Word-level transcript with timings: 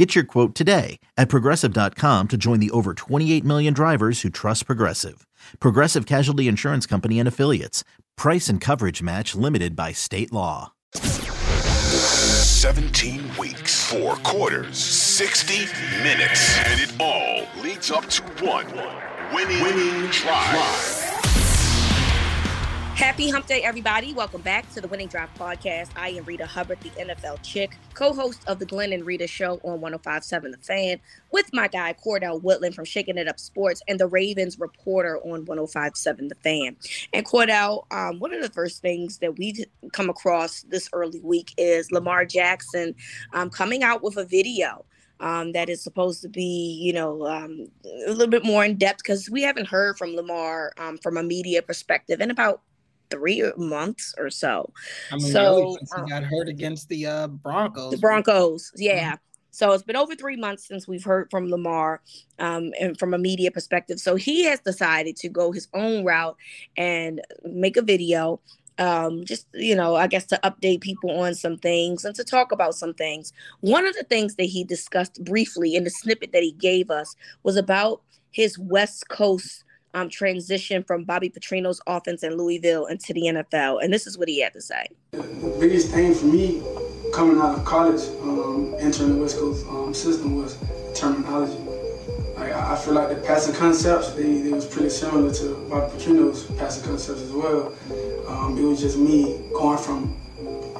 Get 0.00 0.14
your 0.14 0.24
quote 0.24 0.54
today 0.54 0.98
at 1.18 1.28
progressive.com 1.28 2.28
to 2.28 2.38
join 2.38 2.58
the 2.58 2.70
over 2.70 2.94
28 2.94 3.44
million 3.44 3.74
drivers 3.74 4.22
who 4.22 4.30
trust 4.30 4.64
Progressive. 4.64 5.26
Progressive 5.60 6.06
Casualty 6.06 6.48
Insurance 6.48 6.86
Company 6.86 7.18
and 7.18 7.28
Affiliates. 7.28 7.84
Price 8.16 8.48
and 8.48 8.62
coverage 8.62 9.02
match 9.02 9.34
limited 9.34 9.76
by 9.76 9.92
state 9.92 10.32
law. 10.32 10.72
17 10.94 13.20
weeks, 13.38 13.90
four 13.90 14.14
quarters, 14.22 14.78
60 14.78 15.66
minutes, 16.02 16.58
and 16.60 16.80
it 16.80 16.94
all 16.98 17.44
leads 17.62 17.90
up 17.90 18.06
to 18.06 18.22
one 18.42 18.64
winning, 19.34 19.62
winning 19.62 20.08
drive. 20.08 20.99
Happy 23.00 23.30
Hump 23.30 23.46
Day, 23.46 23.62
everybody. 23.62 24.12
Welcome 24.12 24.42
back 24.42 24.70
to 24.74 24.80
the 24.82 24.86
Winning 24.86 25.08
Drive 25.08 25.32
Podcast. 25.34 25.88
I 25.96 26.10
am 26.10 26.24
Rita 26.24 26.44
Hubbard, 26.44 26.80
the 26.82 26.90
NFL 26.90 27.42
chick, 27.42 27.78
co 27.94 28.12
host 28.12 28.42
of 28.46 28.58
the 28.58 28.66
Glenn 28.66 28.92
and 28.92 29.06
Rita 29.06 29.26
Show 29.26 29.58
on 29.64 29.80
1057 29.80 30.50
The 30.50 30.58
Fan, 30.58 31.00
with 31.32 31.48
my 31.54 31.66
guy, 31.66 31.94
Cordell 31.94 32.42
Woodland 32.42 32.74
from 32.74 32.84
Shaking 32.84 33.16
It 33.16 33.26
Up 33.26 33.40
Sports 33.40 33.80
and 33.88 33.98
the 33.98 34.06
Ravens 34.06 34.60
reporter 34.60 35.16
on 35.20 35.46
1057 35.46 36.28
The 36.28 36.34
Fan. 36.34 36.76
And 37.14 37.24
Cordell, 37.24 37.90
um, 37.90 38.18
one 38.18 38.34
of 38.34 38.42
the 38.42 38.50
first 38.50 38.82
things 38.82 39.16
that 39.20 39.38
we've 39.38 39.64
come 39.94 40.10
across 40.10 40.60
this 40.64 40.90
early 40.92 41.20
week 41.20 41.54
is 41.56 41.90
Lamar 41.90 42.26
Jackson 42.26 42.94
um, 43.32 43.48
coming 43.48 43.82
out 43.82 44.02
with 44.02 44.18
a 44.18 44.26
video. 44.26 44.84
Um, 45.20 45.52
that 45.52 45.68
is 45.68 45.82
supposed 45.82 46.22
to 46.22 46.30
be, 46.30 46.78
you 46.82 46.94
know, 46.94 47.26
um, 47.26 47.66
a 48.06 48.10
little 48.10 48.26
bit 48.26 48.42
more 48.42 48.64
in 48.64 48.76
depth 48.76 49.02
because 49.02 49.28
we 49.28 49.42
haven't 49.42 49.68
heard 49.68 49.98
from 49.98 50.16
Lamar 50.16 50.72
um, 50.78 50.96
from 50.96 51.18
a 51.18 51.22
media 51.22 51.60
perspective 51.60 52.22
in 52.22 52.30
about 52.30 52.62
three 53.10 53.44
months 53.56 54.14
or 54.18 54.30
so. 54.30 54.72
I 55.10 55.16
mean, 55.16 55.32
so 55.32 55.56
really, 55.56 55.76
since 55.76 55.94
he 55.96 56.10
got 56.10 56.24
hurt 56.24 56.48
against 56.48 56.88
the 56.88 57.06
uh, 57.06 57.26
Broncos. 57.28 57.92
The 57.92 57.98
Broncos, 57.98 58.72
yeah. 58.76 59.12
Mm-hmm. 59.12 59.24
So 59.52 59.72
it's 59.72 59.82
been 59.82 59.96
over 59.96 60.14
three 60.14 60.36
months 60.36 60.66
since 60.66 60.86
we've 60.86 61.04
heard 61.04 61.28
from 61.30 61.50
Lamar, 61.50 62.00
um, 62.38 62.72
and 62.80 62.98
from 62.98 63.14
a 63.14 63.18
media 63.18 63.50
perspective. 63.50 63.98
So 63.98 64.14
he 64.14 64.44
has 64.44 64.60
decided 64.60 65.16
to 65.16 65.28
go 65.28 65.52
his 65.52 65.68
own 65.74 66.04
route 66.04 66.36
and 66.76 67.20
make 67.44 67.76
a 67.76 67.82
video. 67.82 68.40
Um, 68.78 69.24
just 69.24 69.46
you 69.52 69.74
know, 69.74 69.96
I 69.96 70.06
guess 70.06 70.24
to 70.26 70.40
update 70.42 70.80
people 70.80 71.10
on 71.10 71.34
some 71.34 71.58
things 71.58 72.04
and 72.04 72.14
to 72.14 72.24
talk 72.24 72.52
about 72.52 72.74
some 72.74 72.94
things. 72.94 73.32
One 73.60 73.86
of 73.86 73.94
the 73.94 74.04
things 74.04 74.36
that 74.36 74.44
he 74.44 74.64
discussed 74.64 75.22
briefly 75.24 75.74
in 75.74 75.84
the 75.84 75.90
snippet 75.90 76.32
that 76.32 76.42
he 76.42 76.52
gave 76.52 76.90
us 76.90 77.14
was 77.42 77.56
about 77.56 78.00
his 78.30 78.58
West 78.58 79.08
Coast 79.08 79.64
um, 79.94 80.08
transition 80.08 80.82
from 80.82 81.04
Bobby 81.04 81.30
Petrino's 81.30 81.80
offense 81.86 82.22
in 82.22 82.36
Louisville 82.36 82.86
into 82.86 83.12
the 83.12 83.22
NFL. 83.22 83.82
And 83.82 83.92
this 83.92 84.06
is 84.06 84.16
what 84.18 84.28
he 84.28 84.40
had 84.40 84.52
to 84.54 84.60
say. 84.60 84.86
The 85.12 85.56
biggest 85.60 85.90
thing 85.90 86.14
for 86.14 86.26
me 86.26 86.62
coming 87.12 87.38
out 87.38 87.58
of 87.58 87.64
college, 87.64 88.02
um, 88.22 88.74
entering 88.78 89.14
the 89.14 89.20
West 89.20 89.38
Coast 89.38 89.66
um, 89.66 89.92
system 89.92 90.36
was 90.36 90.58
terminology. 90.94 91.58
Like, 92.36 92.52
I 92.52 92.76
feel 92.76 92.94
like 92.94 93.08
the 93.10 93.16
passing 93.26 93.54
concepts, 93.54 94.12
they, 94.12 94.40
they 94.40 94.52
was 94.52 94.66
pretty 94.66 94.90
similar 94.90 95.32
to 95.34 95.66
Bobby 95.68 95.92
Petrino's 95.92 96.44
passing 96.52 96.84
concepts 96.84 97.20
as 97.20 97.32
well. 97.32 97.74
Um, 98.28 98.56
it 98.56 98.62
was 98.62 98.80
just 98.80 98.96
me 98.96 99.40
going 99.52 99.78
from 99.78 100.16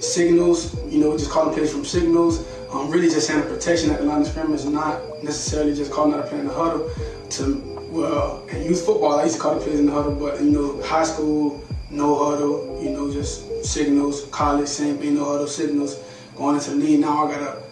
signals, 0.01 0.75
you 0.87 1.01
know, 1.01 1.17
just 1.17 1.31
calling 1.31 1.55
plays 1.55 1.73
from 1.73 1.85
signals, 1.85 2.47
um, 2.71 2.91
really 2.91 3.09
just 3.09 3.29
having 3.29 3.49
protection 3.49 3.91
at 3.91 3.99
the 3.99 4.07
line 4.07 4.23
of 4.23 4.29
scrimmage, 4.29 4.65
not 4.65 5.01
necessarily 5.23 5.75
just 5.75 5.93
calling 5.93 6.15
out 6.15 6.21
a 6.21 6.29
play 6.29 6.39
in 6.39 6.47
the 6.47 6.55
huddle 6.55 6.91
to 7.31 7.70
well, 7.91 8.47
in 8.49 8.63
youth 8.63 8.85
football, 8.87 9.19
I 9.19 9.25
used 9.25 9.37
to 9.37 9.43
call 9.43 9.57
the 9.57 9.61
plays 9.61 9.81
in 9.81 9.87
the 9.87 9.93
huddle, 9.93 10.15
but 10.15 10.41
you 10.41 10.51
know, 10.51 10.83
high 10.83 11.05
school, 11.05 11.63
no 11.91 12.25
huddle, 12.25 12.81
you 12.83 12.91
know, 12.91 13.13
just 13.13 13.65
signals. 13.65 14.27
College, 14.27 14.69
same 14.69 14.99
thing, 14.99 15.17
no 15.17 15.25
huddle, 15.25 15.47
signals. 15.49 16.03
Going 16.37 16.57
into 16.57 16.71
the 16.71 16.77
league 16.77 17.01
now, 17.01 17.27
I 17.27 17.33
gotta 17.33 17.63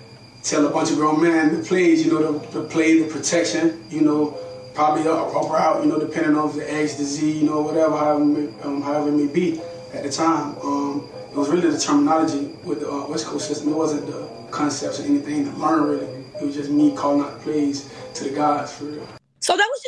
tell 0.42 0.66
a 0.66 0.70
bunch 0.70 0.90
of 0.90 0.96
grown 0.96 1.22
men 1.22 1.56
the 1.56 1.62
plays, 1.62 2.04
you 2.04 2.12
know, 2.12 2.32
the, 2.32 2.60
the 2.60 2.68
play, 2.68 3.00
the 3.00 3.08
protection, 3.08 3.84
you 3.90 4.00
know, 4.00 4.36
probably 4.74 5.06
a, 5.06 5.12
a 5.12 5.50
route, 5.50 5.84
you 5.84 5.90
know, 5.90 5.98
depending 5.98 6.36
on 6.36 6.56
the 6.56 6.72
X, 6.72 6.94
the 6.94 7.04
Z, 7.04 7.38
you 7.38 7.46
know, 7.46 7.60
whatever, 7.60 7.96
however, 7.96 8.24
um, 8.62 8.82
however 8.82 9.08
it 9.08 9.12
may 9.12 9.26
be 9.26 9.60
at 9.94 10.02
the 10.02 10.10
time. 10.10 10.56
Um, 10.62 11.08
it 11.30 11.36
was 11.36 11.48
really 11.48 11.70
the 11.70 11.78
terminology 11.78 12.56
with 12.64 12.80
the 12.80 12.90
uh, 12.90 13.06
West 13.08 13.26
Coast 13.26 13.46
system. 13.46 13.72
It 13.72 13.76
wasn't 13.76 14.06
the 14.06 14.28
concepts 14.50 14.98
or 14.98 15.04
anything 15.04 15.44
to 15.44 15.56
learn 15.58 15.82
really. 15.84 16.06
It 16.40 16.44
was 16.44 16.54
just 16.54 16.70
me 16.70 16.94
calling 16.96 17.22
out 17.22 17.34
the 17.34 17.40
plays 17.40 17.92
to 18.14 18.24
the 18.24 18.30
guys 18.30 18.76
for 18.76 18.84
real. 18.84 19.08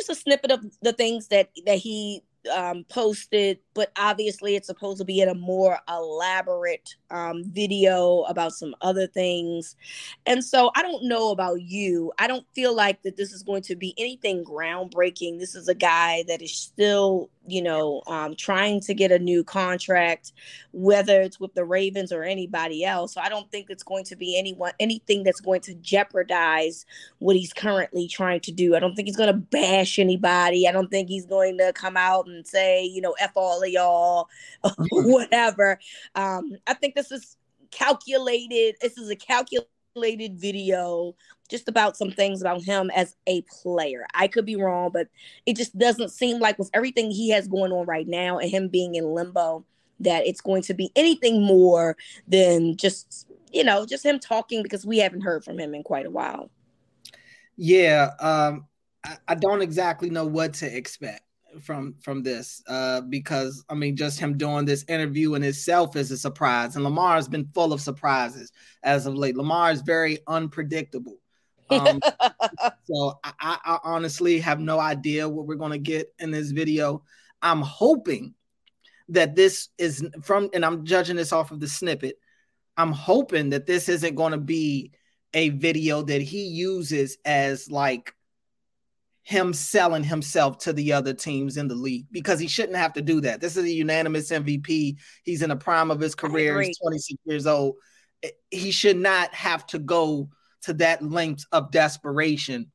Just 0.01 0.09
a 0.09 0.15
snippet 0.15 0.51
of 0.51 0.65
the 0.81 0.93
things 0.93 1.27
that 1.27 1.49
that 1.65 1.77
he 1.77 2.23
um, 2.51 2.85
posted, 2.89 3.59
but 3.73 3.91
obviously 3.97 4.55
it's 4.55 4.67
supposed 4.67 4.97
to 4.99 5.05
be 5.05 5.21
in 5.21 5.29
a 5.29 5.35
more 5.35 5.77
elaborate 5.87 6.95
um, 7.09 7.43
video 7.45 8.21
about 8.21 8.53
some 8.53 8.75
other 8.81 9.07
things. 9.07 9.75
And 10.25 10.43
so 10.43 10.71
I 10.75 10.81
don't 10.81 11.03
know 11.03 11.29
about 11.29 11.61
you. 11.61 12.11
I 12.17 12.27
don't 12.27 12.45
feel 12.55 12.75
like 12.75 13.03
that 13.03 13.17
this 13.17 13.31
is 13.31 13.43
going 13.43 13.61
to 13.63 13.75
be 13.75 13.93
anything 13.97 14.43
groundbreaking. 14.43 15.39
This 15.39 15.55
is 15.55 15.67
a 15.67 15.75
guy 15.75 16.23
that 16.27 16.41
is 16.41 16.55
still, 16.55 17.29
you 17.47 17.61
know, 17.61 18.01
um, 18.07 18.35
trying 18.35 18.79
to 18.81 18.93
get 18.93 19.11
a 19.11 19.19
new 19.19 19.43
contract, 19.43 20.31
whether 20.71 21.21
it's 21.21 21.39
with 21.39 21.53
the 21.55 21.65
Ravens 21.65 22.11
or 22.11 22.23
anybody 22.23 22.85
else. 22.85 23.13
So 23.13 23.21
I 23.21 23.29
don't 23.29 23.51
think 23.51 23.69
it's 23.69 23.83
going 23.83 24.03
to 24.05 24.15
be 24.15 24.37
anyone 24.37 24.73
anything 24.79 25.23
that's 25.23 25.41
going 25.41 25.61
to 25.61 25.73
jeopardize 25.75 26.85
what 27.19 27.35
he's 27.35 27.53
currently 27.53 28.07
trying 28.07 28.41
to 28.41 28.51
do. 28.51 28.75
I 28.75 28.79
don't 28.79 28.95
think 28.95 29.07
he's 29.07 29.17
going 29.17 29.33
to 29.33 29.39
bash 29.39 29.97
anybody. 29.97 30.67
I 30.67 30.71
don't 30.71 30.89
think 30.89 31.09
he's 31.09 31.25
going 31.25 31.57
to 31.57 31.73
come 31.73 31.97
out 31.97 32.27
and 32.27 32.45
say, 32.45 32.83
you 32.85 33.01
know, 33.01 33.15
F 33.19 33.31
all 33.35 33.63
of 33.63 33.69
y'all, 33.69 34.29
whatever. 34.91 35.79
Um, 36.15 36.57
I 36.67 36.73
think 36.75 36.95
this 36.95 37.11
is 37.11 37.37
calculated. 37.71 38.75
This 38.81 38.97
is 38.97 39.09
a 39.09 39.15
calculated 39.15 39.67
video 39.95 41.15
just 41.49 41.67
about 41.67 41.97
some 41.97 42.11
things 42.11 42.41
about 42.41 42.63
him 42.63 42.89
as 42.95 43.15
a 43.27 43.41
player. 43.61 44.05
I 44.13 44.27
could 44.27 44.45
be 44.45 44.55
wrong, 44.55 44.91
but 44.93 45.07
it 45.45 45.57
just 45.57 45.77
doesn't 45.77 46.09
seem 46.09 46.39
like 46.39 46.57
with 46.57 46.69
everything 46.73 47.11
he 47.11 47.29
has 47.31 47.47
going 47.47 47.71
on 47.71 47.85
right 47.85 48.07
now 48.07 48.37
and 48.39 48.49
him 48.49 48.69
being 48.69 48.95
in 48.95 49.13
limbo 49.13 49.65
that 49.99 50.25
it's 50.25 50.41
going 50.41 50.63
to 50.63 50.73
be 50.73 50.91
anything 50.95 51.43
more 51.43 51.95
than 52.27 52.75
just, 52.77 53.27
you 53.51 53.63
know, 53.63 53.85
just 53.85 54.05
him 54.05 54.19
talking 54.19 54.63
because 54.63 54.85
we 54.85 54.97
haven't 54.97 55.21
heard 55.21 55.43
from 55.43 55.59
him 55.59 55.75
in 55.75 55.83
quite 55.83 56.05
a 56.05 56.11
while. 56.11 56.49
Yeah, 57.57 58.11
um, 58.19 58.65
I, 59.03 59.17
I 59.27 59.35
don't 59.35 59.61
exactly 59.61 60.09
know 60.09 60.25
what 60.25 60.55
to 60.55 60.75
expect 60.75 61.21
from 61.59 61.95
from 62.01 62.23
this 62.23 62.63
uh 62.67 63.01
because 63.01 63.63
I 63.69 63.73
mean 63.73 63.95
just 63.97 64.19
him 64.19 64.37
doing 64.37 64.65
this 64.65 64.85
interview 64.87 65.33
in 65.33 65.43
itself 65.43 65.95
is 65.95 66.11
a 66.11 66.17
surprise 66.17 66.75
and 66.75 66.83
Lamar 66.83 67.15
has 67.15 67.27
been 67.27 67.49
full 67.53 67.73
of 67.73 67.81
surprises 67.81 68.51
as 68.83 69.05
of 69.05 69.15
late. 69.15 69.35
Lamar 69.35 69.71
is 69.71 69.81
very 69.81 70.19
unpredictable. 70.27 71.17
Um, 71.69 72.01
so 72.83 73.19
I, 73.23 73.57
I 73.63 73.79
honestly 73.83 74.39
have 74.39 74.59
no 74.59 74.79
idea 74.79 75.27
what 75.27 75.47
we're 75.47 75.55
going 75.55 75.71
to 75.71 75.77
get 75.77 76.13
in 76.19 76.31
this 76.31 76.51
video. 76.51 77.03
I'm 77.41 77.61
hoping 77.61 78.33
that 79.09 79.35
this 79.35 79.69
is 79.77 80.05
from, 80.23 80.49
and 80.53 80.65
I'm 80.65 80.85
judging 80.85 81.15
this 81.15 81.31
off 81.31 81.51
of 81.51 81.59
the 81.59 81.67
snippet. 81.67 82.17
I'm 82.77 82.91
hoping 82.91 83.49
that 83.49 83.65
this 83.65 83.89
isn't 83.89 84.15
going 84.15 84.31
to 84.31 84.37
be 84.37 84.91
a 85.33 85.49
video 85.49 86.01
that 86.03 86.21
he 86.21 86.43
uses 86.43 87.17
as 87.25 87.69
like 87.71 88.13
him 89.31 89.53
selling 89.53 90.03
himself 90.03 90.57
to 90.57 90.73
the 90.73 90.91
other 90.91 91.13
teams 91.13 91.55
in 91.55 91.69
the 91.69 91.75
league 91.75 92.05
because 92.11 92.37
he 92.37 92.47
shouldn't 92.47 92.77
have 92.77 92.91
to 92.91 93.01
do 93.01 93.21
that. 93.21 93.39
This 93.39 93.55
is 93.55 93.63
a 93.63 93.71
unanimous 93.71 94.29
MVP. 94.29 94.97
He's 95.23 95.41
in 95.41 95.49
the 95.49 95.55
prime 95.55 95.89
of 95.89 96.01
his 96.01 96.15
career. 96.15 96.61
He's 96.61 96.77
26 96.77 97.21
years 97.23 97.47
old. 97.47 97.75
Eh, 98.23 98.29
he 98.49 98.71
should 98.71 98.97
not 98.97 99.33
have 99.33 99.65
to 99.67 99.79
go 99.79 100.29
to 100.63 100.73
that 100.73 101.01
length 101.01 101.45
of 101.53 101.71
desperation 101.71 102.71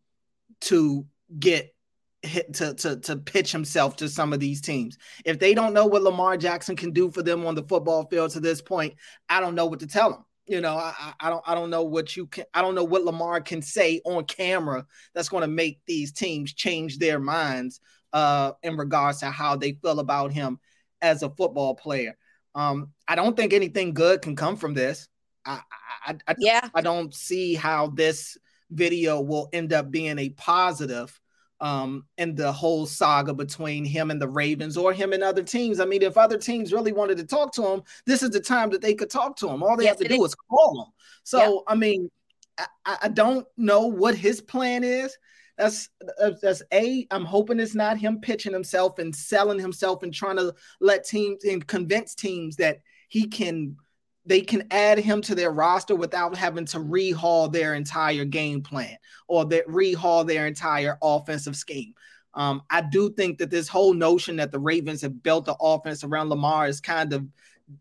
to 0.62 1.06
get 1.38 1.74
hit 2.22 2.54
to, 2.54 2.72
to 2.74 2.96
to 3.00 3.16
pitch 3.18 3.52
himself 3.52 3.96
to 3.96 4.08
some 4.08 4.32
of 4.32 4.40
these 4.40 4.62
teams. 4.62 4.96
If 5.26 5.38
they 5.38 5.52
don't 5.52 5.74
know 5.74 5.86
what 5.86 6.02
Lamar 6.02 6.38
Jackson 6.38 6.74
can 6.74 6.92
do 6.92 7.10
for 7.10 7.22
them 7.22 7.44
on 7.46 7.54
the 7.54 7.64
football 7.64 8.06
field 8.06 8.30
to 8.30 8.40
this 8.40 8.62
point, 8.62 8.94
I 9.28 9.40
don't 9.40 9.54
know 9.54 9.66
what 9.66 9.80
to 9.80 9.86
tell 9.86 10.10
them. 10.10 10.24
You 10.46 10.60
know, 10.60 10.76
I, 10.76 11.12
I 11.18 11.28
don't 11.30 11.42
I 11.46 11.54
don't 11.54 11.70
know 11.70 11.82
what 11.82 12.16
you 12.16 12.26
can 12.26 12.44
I 12.54 12.62
don't 12.62 12.74
know 12.74 12.84
what 12.84 13.04
Lamar 13.04 13.40
can 13.40 13.62
say 13.62 14.00
on 14.04 14.24
camera 14.24 14.86
that's 15.14 15.28
going 15.28 15.42
to 15.42 15.48
make 15.48 15.80
these 15.86 16.12
teams 16.12 16.52
change 16.52 16.98
their 16.98 17.18
minds 17.18 17.80
uh 18.12 18.52
in 18.62 18.76
regards 18.76 19.18
to 19.20 19.26
how 19.26 19.56
they 19.56 19.72
feel 19.82 19.98
about 19.98 20.32
him 20.32 20.58
as 21.02 21.22
a 21.22 21.30
football 21.30 21.74
player. 21.74 22.16
Um, 22.54 22.92
I 23.06 23.16
don't 23.16 23.36
think 23.36 23.52
anything 23.52 23.92
good 23.92 24.22
can 24.22 24.36
come 24.36 24.56
from 24.56 24.74
this. 24.74 25.08
I, 25.44 25.60
I, 26.06 26.16
I, 26.26 26.34
yeah. 26.38 26.68
I 26.74 26.80
don't 26.80 27.14
see 27.14 27.54
how 27.54 27.88
this 27.88 28.38
video 28.70 29.20
will 29.20 29.48
end 29.52 29.72
up 29.72 29.90
being 29.90 30.18
a 30.18 30.30
positive 30.30 31.18
um, 31.60 32.04
and 32.18 32.36
the 32.36 32.52
whole 32.52 32.86
saga 32.86 33.32
between 33.32 33.84
him 33.84 34.10
and 34.10 34.20
the 34.20 34.28
Ravens 34.28 34.76
or 34.76 34.92
him 34.92 35.12
and 35.12 35.22
other 35.22 35.42
teams. 35.42 35.80
I 35.80 35.84
mean, 35.84 36.02
if 36.02 36.18
other 36.18 36.38
teams 36.38 36.72
really 36.72 36.92
wanted 36.92 37.16
to 37.18 37.24
talk 37.24 37.52
to 37.54 37.66
him, 37.66 37.82
this 38.04 38.22
is 38.22 38.30
the 38.30 38.40
time 38.40 38.70
that 38.70 38.82
they 38.82 38.94
could 38.94 39.10
talk 39.10 39.36
to 39.36 39.48
him. 39.48 39.62
All 39.62 39.76
they 39.76 39.84
yes, 39.84 39.98
have 39.98 40.08
to 40.08 40.08
do 40.08 40.24
is. 40.24 40.32
is 40.32 40.34
call 40.34 40.82
him. 40.82 40.92
So, 41.24 41.38
yeah. 41.38 41.72
I 41.72 41.74
mean, 41.74 42.10
I, 42.58 42.96
I, 43.02 43.08
don't 43.08 43.46
know 43.56 43.86
what 43.86 44.14
his 44.14 44.40
plan 44.40 44.84
is. 44.84 45.16
That's 45.58 45.88
that's 46.40 46.62
a. 46.72 47.06
I'm 47.10 47.24
hoping 47.24 47.60
it's 47.60 47.74
not 47.74 47.98
him 47.98 48.20
pitching 48.20 48.52
himself 48.52 48.98
and 48.98 49.14
selling 49.14 49.58
himself 49.58 50.02
and 50.02 50.12
trying 50.12 50.36
to 50.36 50.54
let 50.80 51.06
teams 51.06 51.44
and 51.44 51.66
convince 51.66 52.14
teams 52.14 52.56
that 52.56 52.80
he 53.08 53.26
can 53.26 53.76
they 54.26 54.40
can 54.40 54.66
add 54.70 54.98
him 54.98 55.22
to 55.22 55.34
their 55.34 55.52
roster 55.52 55.94
without 55.94 56.36
having 56.36 56.66
to 56.66 56.78
rehaul 56.78 57.50
their 57.50 57.74
entire 57.74 58.24
game 58.24 58.60
plan 58.60 58.96
or 59.28 59.44
that 59.46 59.66
rehaul 59.68 60.26
their 60.26 60.46
entire 60.46 60.98
offensive 61.02 61.56
scheme. 61.56 61.94
Um, 62.34 62.62
I 62.68 62.82
do 62.82 63.10
think 63.10 63.38
that 63.38 63.50
this 63.50 63.68
whole 63.68 63.94
notion 63.94 64.36
that 64.36 64.52
the 64.52 64.58
Ravens 64.58 65.00
have 65.02 65.22
built 65.22 65.46
the 65.46 65.56
offense 65.58 66.04
around 66.04 66.28
Lamar 66.28 66.66
is 66.68 66.80
kind 66.80 67.12
of 67.12 67.26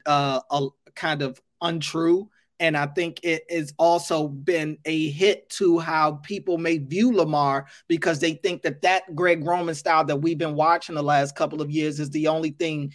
uh, 0.06 0.40
a, 0.50 0.68
kind 0.96 1.22
of 1.22 1.42
untrue. 1.62 2.30
And 2.62 2.78
I 2.78 2.86
think 2.86 3.20
it 3.24 3.44
has 3.50 3.74
also 3.78 4.30
been 4.30 4.78
a 4.86 5.10
hit 5.10 5.50
to 5.52 5.78
how 5.80 6.14
people 6.24 6.58
may 6.58 6.78
view 6.78 7.14
Lamar 7.14 7.66
because 7.90 8.20
they 8.20 8.36
think 8.36 8.62
that 8.62 8.82
that 8.84 9.14
Greg 9.14 9.46
Roman 9.46 9.76
style 9.76 10.06
that 10.06 10.22
we've 10.22 10.38
been 10.38 10.56
watching 10.56 10.96
the 10.96 11.04
last 11.04 11.36
couple 11.36 11.62
of 11.62 11.70
years 11.70 12.00
is 12.00 12.12
the 12.12 12.28
only 12.28 12.52
thing 12.52 12.94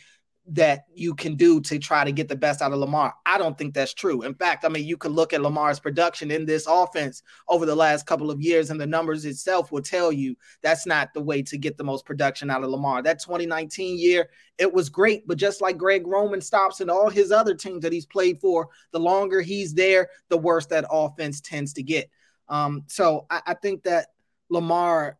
that 0.52 0.86
you 0.94 1.14
can 1.14 1.36
do 1.36 1.60
to 1.60 1.78
try 1.78 2.04
to 2.04 2.10
get 2.10 2.28
the 2.28 2.34
best 2.34 2.60
out 2.60 2.72
of 2.72 2.78
Lamar. 2.78 3.14
I 3.24 3.38
don't 3.38 3.56
think 3.56 3.72
that's 3.72 3.94
true. 3.94 4.22
In 4.22 4.34
fact, 4.34 4.64
I 4.64 4.68
mean, 4.68 4.84
you 4.84 4.96
could 4.96 5.12
look 5.12 5.32
at 5.32 5.42
Lamar's 5.42 5.78
production 5.78 6.32
in 6.32 6.44
this 6.44 6.66
offense 6.66 7.22
over 7.48 7.64
the 7.64 7.76
last 7.76 8.04
couple 8.04 8.32
of 8.32 8.40
years, 8.40 8.70
and 8.70 8.80
the 8.80 8.86
numbers 8.86 9.24
itself 9.24 9.70
will 9.70 9.80
tell 9.80 10.10
you 10.10 10.34
that's 10.60 10.86
not 10.86 11.14
the 11.14 11.20
way 11.20 11.40
to 11.42 11.56
get 11.56 11.76
the 11.76 11.84
most 11.84 12.04
production 12.04 12.50
out 12.50 12.64
of 12.64 12.70
Lamar. 12.70 13.00
That 13.00 13.20
2019 13.20 13.96
year, 13.96 14.28
it 14.58 14.72
was 14.72 14.88
great, 14.88 15.26
but 15.28 15.38
just 15.38 15.60
like 15.60 15.78
Greg 15.78 16.04
Roman 16.06 16.40
stops 16.40 16.80
and 16.80 16.90
all 16.90 17.08
his 17.08 17.30
other 17.30 17.54
teams 17.54 17.82
that 17.82 17.92
he's 17.92 18.06
played 18.06 18.40
for, 18.40 18.68
the 18.90 19.00
longer 19.00 19.40
he's 19.40 19.72
there, 19.72 20.08
the 20.30 20.38
worse 20.38 20.66
that 20.66 20.84
offense 20.90 21.40
tends 21.40 21.72
to 21.74 21.84
get. 21.84 22.10
Um, 22.48 22.82
so 22.88 23.26
I, 23.30 23.40
I 23.46 23.54
think 23.54 23.84
that 23.84 24.08
Lamar 24.48 25.16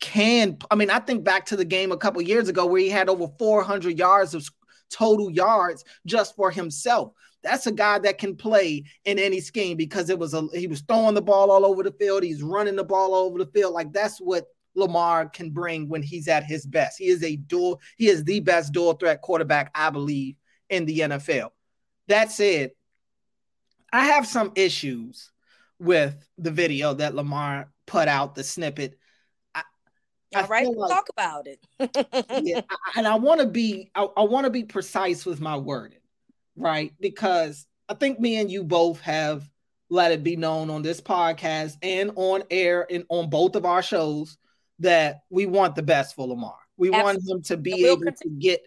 can 0.00 0.56
I 0.70 0.74
mean 0.74 0.90
I 0.90 0.98
think 0.98 1.24
back 1.24 1.46
to 1.46 1.56
the 1.56 1.64
game 1.64 1.92
a 1.92 1.96
couple 1.96 2.22
years 2.22 2.48
ago 2.48 2.66
where 2.66 2.80
he 2.80 2.88
had 2.88 3.08
over 3.08 3.28
400 3.38 3.98
yards 3.98 4.34
of 4.34 4.48
total 4.90 5.30
yards 5.30 5.84
just 6.06 6.34
for 6.34 6.50
himself. 6.50 7.12
That's 7.42 7.66
a 7.66 7.72
guy 7.72 7.98
that 8.00 8.18
can 8.18 8.36
play 8.36 8.84
in 9.04 9.18
any 9.18 9.40
scheme 9.40 9.76
because 9.76 10.10
it 10.10 10.18
was 10.18 10.34
a 10.34 10.46
he 10.54 10.66
was 10.66 10.82
throwing 10.82 11.14
the 11.14 11.22
ball 11.22 11.50
all 11.50 11.64
over 11.64 11.82
the 11.82 11.92
field, 11.92 12.22
he's 12.22 12.42
running 12.42 12.76
the 12.76 12.84
ball 12.84 13.14
all 13.14 13.26
over 13.26 13.38
the 13.38 13.50
field. 13.50 13.72
Like 13.72 13.92
that's 13.92 14.18
what 14.18 14.46
Lamar 14.74 15.28
can 15.28 15.50
bring 15.50 15.88
when 15.88 16.02
he's 16.02 16.28
at 16.28 16.44
his 16.44 16.66
best. 16.66 16.98
He 16.98 17.06
is 17.06 17.22
a 17.22 17.36
dual 17.36 17.80
he 17.96 18.08
is 18.08 18.24
the 18.24 18.40
best 18.40 18.72
dual 18.72 18.94
threat 18.94 19.22
quarterback 19.22 19.70
I 19.74 19.90
believe 19.90 20.36
in 20.68 20.86
the 20.86 21.00
NFL. 21.00 21.50
That 22.08 22.32
said, 22.32 22.72
I 23.92 24.06
have 24.06 24.26
some 24.26 24.52
issues 24.54 25.30
with 25.78 26.28
the 26.38 26.50
video 26.50 26.94
that 26.94 27.14
Lamar 27.14 27.70
put 27.86 28.06
out 28.06 28.34
the 28.34 28.44
snippet 28.44 28.98
all 30.34 30.46
right, 30.46 30.66
like, 30.68 30.90
talk 30.90 31.08
about 31.10 31.46
it. 31.46 31.60
yeah, 32.42 32.60
and 32.96 33.06
I 33.06 33.16
want 33.16 33.40
to 33.40 33.46
be 33.46 33.90
I, 33.94 34.06
I 34.16 34.22
want 34.22 34.44
to 34.44 34.50
be 34.50 34.64
precise 34.64 35.26
with 35.26 35.40
my 35.40 35.56
wording, 35.56 35.98
right? 36.56 36.92
Because 37.00 37.66
I 37.88 37.94
think 37.94 38.20
me 38.20 38.36
and 38.36 38.50
you 38.50 38.64
both 38.64 39.00
have 39.00 39.48
let 39.90 40.12
it 40.12 40.22
be 40.22 40.36
known 40.36 40.70
on 40.70 40.82
this 40.82 41.00
podcast 41.00 41.76
and 41.82 42.12
on 42.14 42.44
air 42.50 42.86
and 42.88 43.04
on 43.08 43.28
both 43.28 43.56
of 43.56 43.66
our 43.66 43.82
shows 43.82 44.38
that 44.78 45.22
we 45.30 45.46
want 45.46 45.74
the 45.74 45.82
best 45.82 46.14
for 46.14 46.26
Lamar. 46.26 46.56
We 46.76 46.88
Absolutely. 46.88 47.04
want 47.04 47.28
him 47.28 47.42
to 47.42 47.56
be 47.56 47.86
able 47.86 48.12
to 48.12 48.28
get 48.38 48.60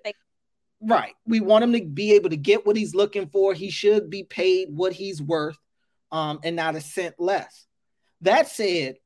right. 0.82 1.14
We 1.26 1.40
want 1.40 1.64
him 1.64 1.74
to 1.74 1.82
be 1.84 2.14
able 2.14 2.30
to 2.30 2.38
get 2.38 2.66
what 2.66 2.76
he's 2.76 2.94
looking 2.94 3.28
for. 3.28 3.54
He 3.54 3.70
should 3.70 4.10
be 4.10 4.24
paid 4.24 4.68
what 4.70 4.94
he's 4.94 5.22
worth, 5.22 5.58
um, 6.12 6.40
and 6.44 6.56
not 6.56 6.76
a 6.76 6.82
cent 6.82 7.16
less. 7.18 7.66
That 8.22 8.48
said, 8.48 8.98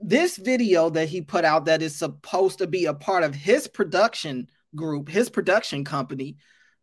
this 0.00 0.36
video 0.36 0.90
that 0.90 1.08
he 1.08 1.20
put 1.20 1.44
out 1.44 1.66
that 1.66 1.82
is 1.82 1.94
supposed 1.94 2.58
to 2.58 2.66
be 2.66 2.86
a 2.86 2.94
part 2.94 3.22
of 3.22 3.34
his 3.34 3.68
production 3.68 4.48
group, 4.74 5.08
his 5.08 5.28
production 5.28 5.84
company, 5.84 6.36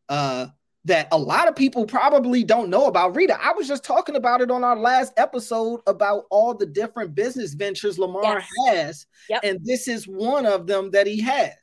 uh, 0.10 0.48
that 0.86 1.08
a 1.12 1.18
lot 1.18 1.50
of 1.50 1.56
people 1.56 1.86
probably 1.86 2.44
don't 2.44 2.70
know 2.70 2.86
about. 2.86 3.16
Rita, 3.16 3.38
I 3.42 3.52
was 3.52 3.68
just 3.68 3.84
talking 3.84 4.16
about 4.16 4.42
it 4.42 4.50
on 4.50 4.64
our 4.64 4.78
last 4.78 5.12
episode 5.18 5.82
about 5.86 6.24
all 6.30 6.54
the 6.54 6.66
different 6.66 7.14
business 7.14 7.54
ventures 7.54 8.00
Lamar 8.00 8.42
yes. 8.42 8.48
has, 8.68 9.06
yep. 9.30 9.42
and 9.44 9.60
this 9.64 9.88
is 9.88 10.08
one 10.08 10.46
of 10.46 10.66
them 10.66 10.92
that 10.92 11.06
he 11.06 11.20
has. 11.22 11.56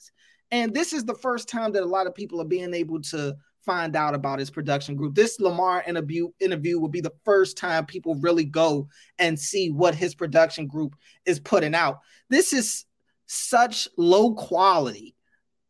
And 0.51 0.75
this 0.75 0.93
is 0.93 1.05
the 1.05 1.15
first 1.15 1.49
time 1.49 1.73
that 1.73 1.83
a 1.83 1.87
lot 1.87 2.07
of 2.07 2.15
people 2.15 2.41
are 2.41 2.47
being 2.47 2.75
able 2.75 3.01
to 3.01 3.35
find 3.65 3.97
out 3.97 4.15
about 4.15 4.39
his 4.39 4.51
production 4.51 4.97
group. 4.97 5.15
This 5.15 5.41
Lamar 5.41 5.83
interview 5.87 6.29
interview 6.41 6.79
will 6.79 6.89
be 6.89 7.01
the 7.01 7.13
first 7.25 7.57
time 7.57 7.87
people 7.87 8.15
really 8.17 8.45
go 8.45 8.89
and 9.19 9.39
see 9.39 9.71
what 9.71 9.95
his 9.95 10.15
production 10.15 10.67
group 10.67 10.95
is 11.25 11.41
putting 11.41 11.75
out. 11.75 12.01
This 12.31 12.53
is 12.53 12.85
such 13.27 13.89
low 13.97 14.35
quality. 14.35 15.15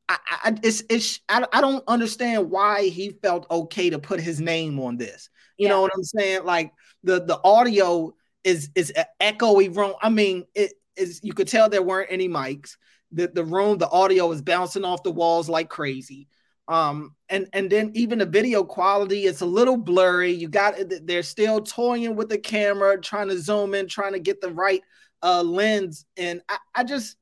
I, 0.08 0.18
I 0.28 0.54
it's 0.62 0.82
it's 0.90 1.20
I, 1.28 1.46
I 1.52 1.60
don't 1.60 1.84
understand 1.88 2.50
why 2.50 2.88
he 2.88 3.10
felt 3.22 3.50
okay 3.50 3.90
to 3.90 3.98
put 3.98 4.20
his 4.20 4.40
name 4.40 4.78
on 4.80 4.96
this. 4.96 5.30
You 5.56 5.64
yeah. 5.64 5.70
know 5.70 5.82
what 5.82 5.92
I'm 5.96 6.04
saying? 6.04 6.44
Like 6.44 6.72
the 7.02 7.24
the 7.24 7.40
audio 7.44 8.14
is 8.42 8.70
is 8.74 8.92
echoey 9.20 9.74
room. 9.74 9.94
I 10.02 10.10
mean, 10.10 10.44
it 10.54 10.72
is 10.96 11.20
you 11.22 11.32
could 11.32 11.48
tell 11.48 11.68
there 11.68 11.82
weren't 11.82 12.12
any 12.12 12.28
mics. 12.28 12.76
The 13.12 13.28
the 13.28 13.44
room, 13.44 13.78
the 13.78 13.88
audio 13.88 14.30
is 14.32 14.42
bouncing 14.42 14.84
off 14.84 15.02
the 15.02 15.10
walls 15.10 15.48
like 15.48 15.68
crazy 15.68 16.28
um 16.68 17.14
and 17.28 17.46
and 17.52 17.68
then 17.68 17.90
even 17.94 18.18
the 18.18 18.26
video 18.26 18.64
quality 18.64 19.26
it's 19.26 19.42
a 19.42 19.46
little 19.46 19.76
blurry. 19.76 20.32
You 20.32 20.48
got 20.48 20.74
they're 21.02 21.22
still 21.22 21.60
toying 21.60 22.16
with 22.16 22.28
the 22.28 22.38
camera 22.38 23.00
trying 23.00 23.28
to 23.28 23.38
zoom 23.38 23.74
in 23.74 23.88
trying 23.88 24.12
to 24.12 24.20
get 24.20 24.40
the 24.40 24.50
right 24.50 24.82
uh 25.22 25.42
lens. 25.42 26.06
And 26.16 26.40
i, 26.48 26.56
I 26.74 26.84
just 26.84 27.16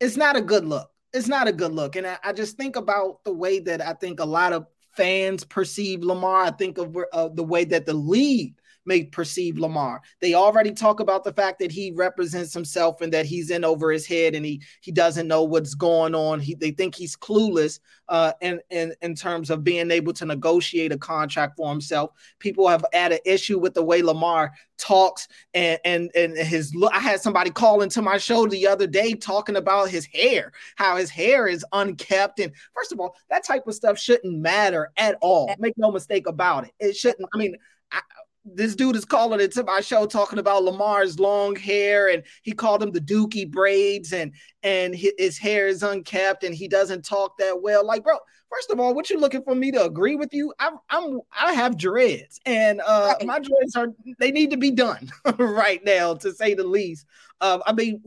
it's 0.00 0.16
not 0.16 0.36
a 0.36 0.42
good 0.42 0.64
look. 0.64 0.88
It's 1.12 1.28
not 1.28 1.48
a 1.48 1.52
good 1.52 1.72
look. 1.72 1.96
And 1.96 2.06
I, 2.06 2.18
I, 2.22 2.32
just 2.32 2.56
think 2.56 2.76
about 2.76 3.24
the 3.24 3.32
way 3.32 3.58
that 3.60 3.80
i 3.80 3.94
think 3.94 4.20
a 4.20 4.24
lot 4.24 4.52
of 4.52 4.66
fans 4.92 5.44
perceive 5.44 6.02
lamar. 6.02 6.42
I 6.42 6.50
think 6.50 6.78
of 6.78 6.96
uh, 7.12 7.28
the 7.28 7.44
way 7.44 7.64
that 7.64 7.86
the 7.86 7.94
league 7.94 8.54
may 8.84 9.04
perceive 9.04 9.58
Lamar. 9.58 10.00
They 10.20 10.34
already 10.34 10.72
talk 10.72 11.00
about 11.00 11.24
the 11.24 11.32
fact 11.32 11.58
that 11.60 11.70
he 11.70 11.92
represents 11.92 12.54
himself 12.54 13.00
and 13.00 13.12
that 13.12 13.26
he's 13.26 13.50
in 13.50 13.64
over 13.64 13.90
his 13.90 14.06
head 14.06 14.34
and 14.34 14.44
he 14.44 14.62
he 14.80 14.92
doesn't 14.92 15.28
know 15.28 15.44
what's 15.44 15.74
going 15.74 16.14
on. 16.14 16.40
He 16.40 16.54
they 16.54 16.70
think 16.70 16.94
he's 16.94 17.16
clueless 17.16 17.80
uh, 18.08 18.32
in, 18.40 18.60
in 18.70 18.94
in 19.02 19.14
terms 19.14 19.50
of 19.50 19.64
being 19.64 19.90
able 19.90 20.12
to 20.14 20.24
negotiate 20.24 20.92
a 20.92 20.98
contract 20.98 21.56
for 21.56 21.68
himself. 21.68 22.10
People 22.38 22.66
have 22.68 22.84
had 22.92 23.12
an 23.12 23.18
issue 23.24 23.58
with 23.58 23.74
the 23.74 23.82
way 23.82 24.02
Lamar 24.02 24.52
talks 24.78 25.28
and 25.54 25.78
and 25.84 26.10
and 26.14 26.36
his 26.36 26.74
look. 26.74 26.92
I 26.94 27.00
had 27.00 27.20
somebody 27.20 27.50
call 27.50 27.82
into 27.82 28.00
my 28.00 28.16
show 28.16 28.46
the 28.46 28.66
other 28.66 28.86
day 28.86 29.14
talking 29.14 29.56
about 29.56 29.90
his 29.90 30.06
hair, 30.06 30.52
how 30.76 30.96
his 30.96 31.10
hair 31.10 31.46
is 31.46 31.64
unkept. 31.72 32.40
And 32.40 32.52
first 32.74 32.92
of 32.92 33.00
all, 33.00 33.16
that 33.28 33.44
type 33.44 33.66
of 33.66 33.74
stuff 33.74 33.98
shouldn't 33.98 34.38
matter 34.38 34.90
at 34.96 35.18
all. 35.20 35.54
Make 35.58 35.76
no 35.76 35.90
mistake 35.90 36.26
about 36.26 36.64
it. 36.64 36.72
It 36.78 36.96
shouldn't. 36.96 37.28
I 37.34 37.38
mean, 37.38 37.56
I, 37.92 38.00
this 38.44 38.74
dude 38.74 38.96
is 38.96 39.04
calling 39.04 39.40
it 39.40 39.52
to 39.52 39.64
my 39.64 39.80
show 39.80 40.06
talking 40.06 40.38
about 40.38 40.64
Lamar's 40.64 41.18
long 41.18 41.56
hair 41.56 42.08
and 42.08 42.22
he 42.42 42.52
called 42.52 42.82
him 42.82 42.90
the 42.90 43.00
dookie 43.00 43.50
braids 43.50 44.12
and 44.12 44.32
and 44.62 44.94
his 44.94 45.38
hair 45.38 45.66
is 45.66 45.82
unkept 45.82 46.44
and 46.44 46.54
he 46.54 46.68
doesn't 46.68 47.04
talk 47.04 47.36
that 47.38 47.60
well. 47.60 47.84
Like, 47.84 48.04
bro, 48.04 48.16
first 48.50 48.70
of 48.70 48.80
all, 48.80 48.94
what 48.94 49.10
you 49.10 49.18
looking 49.18 49.42
for 49.42 49.54
me 49.54 49.70
to 49.72 49.84
agree 49.84 50.14
with 50.14 50.32
you? 50.32 50.52
I'm 50.58 50.78
I'm 50.88 51.20
I 51.38 51.52
have 51.52 51.76
dreads 51.76 52.40
and 52.46 52.80
uh 52.86 53.14
right. 53.18 53.26
my 53.26 53.38
dreads 53.38 53.76
are 53.76 53.88
they 54.18 54.30
need 54.30 54.50
to 54.50 54.56
be 54.56 54.70
done 54.70 55.10
right 55.38 55.84
now 55.84 56.14
to 56.14 56.32
say 56.32 56.54
the 56.54 56.64
least. 56.64 57.06
Um, 57.40 57.62
I 57.66 57.72
mean, 57.72 58.02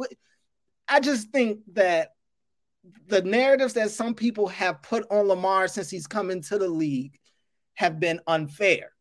I 0.87 0.99
just 0.99 1.29
think 1.29 1.59
that 1.73 2.09
the 3.07 3.21
narratives 3.21 3.73
that 3.73 3.91
some 3.91 4.15
people 4.15 4.47
have 4.47 4.81
put 4.81 5.05
on 5.11 5.27
Lamar 5.27 5.67
since 5.67 5.89
he's 5.89 6.07
come 6.07 6.31
into 6.31 6.57
the 6.57 6.67
league 6.67 7.17
have 7.75 7.99
been 7.99 8.19
unfair 8.27 8.91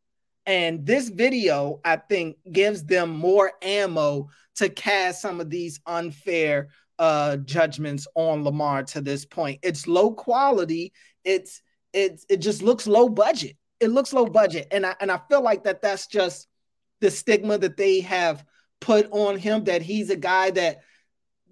and 0.47 0.85
this 0.87 1.09
video, 1.09 1.81
I 1.85 1.97
think, 1.97 2.37
gives 2.51 2.85
them 2.85 3.11
more 3.11 3.53
ammo 3.63 4.29
to 4.57 4.69
cast 4.69 5.23
some 5.23 5.41
of 5.41 5.51
these 5.51 5.81
unfair 5.87 6.69
uh, 6.99 7.39
judgments 7.39 8.07
on 8.15 8.45
Lamar 8.45 8.83
to 8.85 9.01
this 9.01 9.25
point. 9.25 9.61
It's 9.63 9.87
low 9.87 10.13
quality. 10.13 10.93
It's 11.25 11.63
it's 11.93 12.25
it 12.29 12.39
just 12.39 12.63
looks 12.63 12.87
low 12.87 13.09
budget. 13.09 13.57
It 13.81 13.89
looks 13.89 14.13
low 14.13 14.27
budget, 14.27 14.69
and 14.71 14.85
I 14.85 14.95
and 15.01 15.11
I 15.11 15.21
feel 15.29 15.43
like 15.43 15.65
that 15.65 15.83
that's 15.83 16.07
just 16.07 16.47
the 17.01 17.11
stigma 17.11 17.59
that 17.59 17.77
they 17.77 18.01
have 18.01 18.45
put 18.81 19.09
on 19.13 19.39
him 19.39 19.65
that 19.65 19.83
he's 19.83 20.11
a 20.11 20.17
guy 20.17 20.51
that 20.51 20.81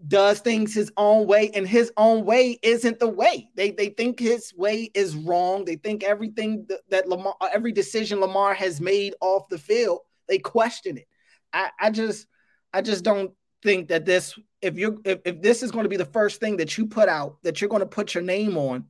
does 0.07 0.41
things 0.41 0.73
his 0.73 0.93
own 0.97 1.27
way 1.27 1.51
and 1.55 1.67
his 1.67 1.93
own 1.97 2.25
way 2.25 2.59
isn't 2.63 3.01
the 3.01 3.09
way 3.09 3.51
they 3.57 3.73
they 3.73 3.89
think 3.89 4.21
his 4.21 4.55
way 4.55 4.89
is 4.95 5.17
wrong 5.17 5.65
they 5.65 5.75
think 5.75 6.05
everything 6.05 6.67
that, 6.89 7.09
lamar 7.09 7.35
every 7.53 7.73
decision 7.73 8.21
lamar 8.21 8.55
has 8.55 8.81
made 8.81 9.15
off 9.21 9.49
the 9.49 9.59
field 9.59 9.99
they 10.29 10.39
question 10.39 10.99
it 10.99 11.09
i 11.53 11.69
i 11.81 11.91
just 11.91 12.29
i 12.73 12.81
just 12.81 13.03
don't 13.03 13.33
think 13.63 13.89
that 13.89 14.05
this 14.05 14.39
if 14.63 14.79
you 14.79 15.01
if, 15.05 15.21
if 15.25 15.43
this 15.43 15.63
is 15.63 15.71
going 15.71 15.85
to 15.85 15.89
be 15.89 15.97
the 15.97 16.05
first 16.05 16.41
thing 16.41 16.57
that 16.57 16.77
you 16.77 16.87
put 16.87 17.09
out 17.09 17.39
that 17.43 17.61
you're 17.61 17.71
going 17.71 17.81
to 17.81 17.87
put 17.87 18.15
your 18.15 18.23
name 18.23 18.57
on, 18.57 18.87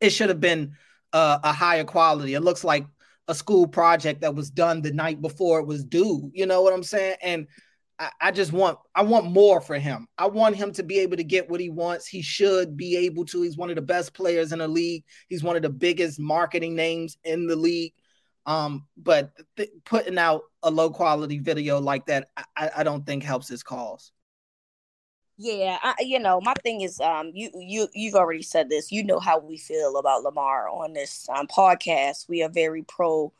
it 0.00 0.10
should 0.10 0.28
have 0.28 0.40
been 0.40 0.74
uh, 1.12 1.38
a 1.42 1.52
higher 1.52 1.84
quality. 1.84 2.34
It 2.34 2.40
looks 2.40 2.64
like 2.64 2.86
a 3.28 3.34
school 3.34 3.66
project 3.66 4.20
that 4.20 4.34
was 4.34 4.50
done 4.50 4.82
the 4.82 4.92
night 4.92 5.22
before 5.22 5.60
it 5.60 5.66
was 5.66 5.84
due. 5.84 6.30
You 6.34 6.46
know 6.46 6.62
what 6.62 6.74
I'm 6.74 6.82
saying? 6.82 7.16
And 7.22 7.46
I, 7.98 8.10
I 8.20 8.30
just 8.30 8.52
want 8.52 8.78
I 8.94 9.02
want 9.02 9.26
more 9.26 9.60
for 9.60 9.78
him. 9.78 10.06
I 10.18 10.26
want 10.26 10.56
him 10.56 10.72
to 10.72 10.82
be 10.82 10.98
able 11.00 11.16
to 11.16 11.24
get 11.24 11.48
what 11.48 11.60
he 11.60 11.70
wants. 11.70 12.06
He 12.06 12.22
should 12.22 12.76
be 12.76 12.96
able 12.96 13.24
to. 13.26 13.42
He's 13.42 13.56
one 13.56 13.70
of 13.70 13.76
the 13.76 13.82
best 13.82 14.14
players 14.14 14.52
in 14.52 14.58
the 14.58 14.68
league. 14.68 15.04
He's 15.28 15.42
one 15.44 15.56
of 15.56 15.62
the 15.62 15.70
biggest 15.70 16.18
marketing 16.18 16.74
names 16.74 17.16
in 17.24 17.46
the 17.46 17.56
league. 17.56 17.92
Um, 18.46 18.86
but 18.96 19.32
th- 19.56 19.70
putting 19.84 20.18
out 20.18 20.42
a 20.62 20.70
low 20.70 20.90
quality 20.90 21.38
video 21.38 21.80
like 21.80 22.06
that, 22.06 22.28
I, 22.56 22.70
I 22.78 22.82
don't 22.82 23.06
think 23.06 23.22
helps 23.22 23.48
his 23.48 23.62
cause. 23.62 24.12
Yeah, 25.36 25.78
I, 25.82 25.94
you 26.00 26.20
know, 26.20 26.40
my 26.40 26.54
thing 26.62 26.82
is, 26.82 27.00
um, 27.00 27.32
you 27.34 27.50
you 27.54 27.88
you've 27.92 28.14
already 28.14 28.42
said 28.42 28.68
this. 28.68 28.92
You 28.92 29.02
know 29.02 29.18
how 29.18 29.38
we 29.40 29.56
feel 29.56 29.96
about 29.96 30.22
Lamar 30.22 30.68
on 30.68 30.92
this 30.92 31.26
um, 31.28 31.48
podcast. 31.48 32.28
We 32.28 32.42
are 32.42 32.48
very 32.48 32.82
pro 32.82 33.32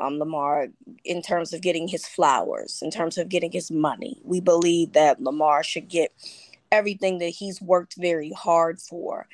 um, 0.00 0.18
Lamar 0.18 0.68
in 1.04 1.22
terms 1.22 1.52
of 1.52 1.60
getting 1.60 1.88
his 1.88 2.06
flowers, 2.06 2.80
in 2.82 2.90
terms 2.90 3.18
of 3.18 3.28
getting 3.28 3.52
his 3.52 3.70
money. 3.70 4.20
We 4.24 4.40
believe 4.40 4.92
that 4.92 5.22
Lamar 5.22 5.62
should 5.62 5.88
get 5.88 6.12
everything 6.72 7.18
that 7.18 7.30
he's 7.30 7.60
worked 7.60 7.96
very 7.96 8.32
hard 8.32 8.80
for. 8.80 9.26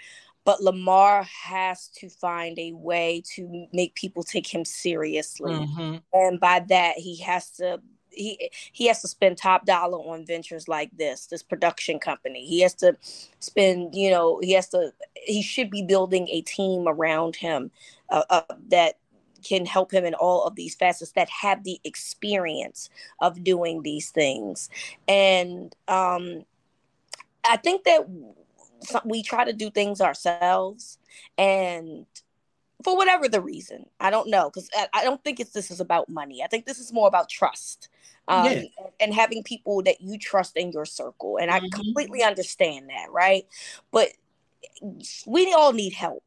But 0.44 0.62
Lamar 0.62 1.24
has 1.24 1.88
to 1.96 2.08
find 2.08 2.56
a 2.58 2.72
way 2.72 3.22
to 3.34 3.66
make 3.72 3.94
people 3.96 4.22
take 4.22 4.46
him 4.46 4.64
seriously. 4.64 5.52
Mm-hmm. 5.52 5.96
And 6.12 6.38
by 6.38 6.64
that, 6.68 6.96
he 6.98 7.20
has 7.22 7.50
to 7.52 7.80
he 8.16 8.50
he 8.72 8.86
has 8.86 9.02
to 9.02 9.08
spend 9.08 9.36
top 9.36 9.66
dollar 9.66 9.98
on 9.98 10.26
ventures 10.26 10.68
like 10.68 10.90
this 10.96 11.26
this 11.26 11.42
production 11.42 11.98
company 11.98 12.46
he 12.46 12.60
has 12.60 12.74
to 12.74 12.96
spend 13.38 13.94
you 13.94 14.10
know 14.10 14.40
he 14.42 14.52
has 14.52 14.68
to 14.70 14.92
he 15.14 15.42
should 15.42 15.70
be 15.70 15.82
building 15.82 16.26
a 16.28 16.40
team 16.42 16.86
around 16.88 17.36
him 17.36 17.70
uh, 18.08 18.22
uh, 18.30 18.42
that 18.68 18.96
can 19.46 19.66
help 19.66 19.92
him 19.92 20.04
in 20.04 20.14
all 20.14 20.44
of 20.44 20.54
these 20.54 20.74
facets 20.74 21.12
that 21.12 21.28
have 21.28 21.64
the 21.64 21.80
experience 21.84 22.90
of 23.20 23.44
doing 23.44 23.82
these 23.82 24.10
things. 24.10 24.68
And 25.06 25.74
um, 25.88 26.44
I 27.48 27.56
think 27.56 27.84
that 27.84 28.06
we 29.04 29.22
try 29.22 29.44
to 29.44 29.52
do 29.52 29.70
things 29.70 30.00
ourselves 30.00 30.98
and 31.38 32.06
for 32.84 32.96
whatever 32.96 33.26
the 33.28 33.40
reason 33.40 33.86
i 34.00 34.10
don't 34.10 34.28
know 34.28 34.50
because 34.50 34.68
I, 34.92 35.02
don't 35.02 35.22
think 35.24 35.40
it's 35.40 35.52
this 35.52 35.70
is 35.70 35.80
about 35.80 36.08
money 36.08 36.42
i 36.42 36.46
think 36.46 36.66
this 36.66 36.78
is 36.78 36.92
more 36.92 37.08
about 37.08 37.28
trust 37.28 37.88
um, 38.28 38.46
yeah. 38.46 38.62
and 39.00 39.14
having 39.14 39.42
people 39.42 39.82
that 39.84 40.00
you 40.00 40.18
trust 40.18 40.56
in 40.56 40.72
your 40.72 40.84
circle 40.84 41.38
and 41.38 41.50
i 41.50 41.58
mm-hmm. 41.58 41.68
completely 41.68 42.22
understand 42.22 42.90
that 42.90 43.10
right 43.10 43.46
but 43.92 44.08
we 45.26 45.52
all 45.54 45.72
need 45.72 45.94
help 45.94 46.24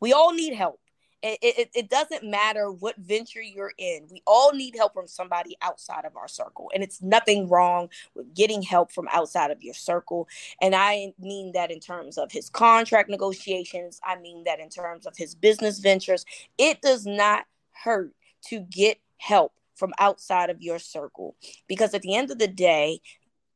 we 0.00 0.12
all 0.12 0.32
need 0.32 0.54
help 0.54 0.79
it, 1.22 1.38
it, 1.42 1.70
it, 1.74 1.90
doesn't 1.90 2.24
matter 2.24 2.70
what 2.70 2.96
venture 2.96 3.42
you're 3.42 3.72
in. 3.76 4.06
We 4.10 4.22
all 4.26 4.52
need 4.52 4.74
help 4.76 4.94
from 4.94 5.06
somebody 5.06 5.56
outside 5.60 6.04
of 6.04 6.16
our 6.16 6.28
circle. 6.28 6.70
And 6.74 6.82
it's 6.82 7.02
nothing 7.02 7.48
wrong 7.48 7.90
with 8.14 8.34
getting 8.34 8.62
help 8.62 8.90
from 8.92 9.08
outside 9.12 9.50
of 9.50 9.62
your 9.62 9.74
circle. 9.74 10.28
And 10.62 10.74
I 10.74 11.12
mean 11.18 11.52
that 11.52 11.70
in 11.70 11.80
terms 11.80 12.16
of 12.16 12.32
his 12.32 12.48
contract 12.48 13.10
negotiations, 13.10 14.00
I 14.04 14.18
mean 14.18 14.44
that 14.44 14.60
in 14.60 14.70
terms 14.70 15.06
of 15.06 15.16
his 15.16 15.34
business 15.34 15.78
ventures. 15.78 16.24
It 16.56 16.80
does 16.80 17.04
not 17.06 17.44
hurt 17.72 18.12
to 18.46 18.60
get 18.60 18.98
help 19.18 19.52
from 19.74 19.92
outside 19.98 20.50
of 20.50 20.60
your 20.60 20.78
circle 20.78 21.36
because 21.66 21.94
at 21.94 22.02
the 22.02 22.14
end 22.14 22.30
of 22.30 22.38
the 22.38 22.48
day 22.48 23.00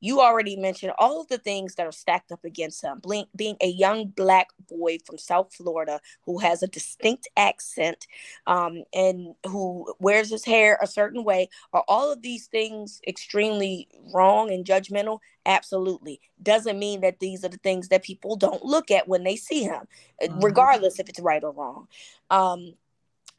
you 0.05 0.21
already 0.21 0.55
mentioned 0.55 0.93
all 0.99 1.19
of 1.19 1.29
the 1.29 1.39
things 1.39 1.77
that 1.77 1.87
are 1.87 1.93
stacked 1.93 2.31
up 2.31 2.45
against 2.45 2.85
him. 2.85 3.01
Being 3.35 3.57
a 3.63 3.69
young 3.69 4.09
black 4.09 4.49
boy 4.69 4.99
from 5.07 5.17
South 5.17 5.55
Florida 5.55 5.99
who 6.27 6.39
has 6.41 6.63
a 6.63 6.67
distinct 6.67 7.27
accent 7.39 8.07
um, 8.47 8.85
and 8.93 9.35
who 9.47 9.95
wears 10.01 10.29
his 10.29 10.45
hair 10.45 10.79
a 10.83 10.87
certain 10.87 11.25
way, 11.25 11.49
are 11.73 11.85
all 11.89 12.13
of 12.13 12.21
these 12.21 12.49
things 12.49 13.01
extremely 13.09 13.89
wrong 14.13 14.53
and 14.53 14.67
judgmental? 14.67 15.21
Absolutely. 15.47 16.21
Doesn't 16.43 16.79
mean 16.79 17.01
that 17.01 17.21
these 17.21 17.43
are 17.43 17.49
the 17.49 17.57
things 17.57 17.89
that 17.89 18.03
people 18.03 18.37
don't 18.37 18.63
look 18.63 18.91
at 18.91 19.09
when 19.09 19.25
they 19.25 19.37
see 19.37 19.63
him, 19.63 19.89
mm-hmm. 20.23 20.39
regardless 20.41 20.99
if 20.99 21.09
it's 21.09 21.21
right 21.21 21.43
or 21.43 21.53
wrong. 21.53 21.89
Um, 22.29 22.75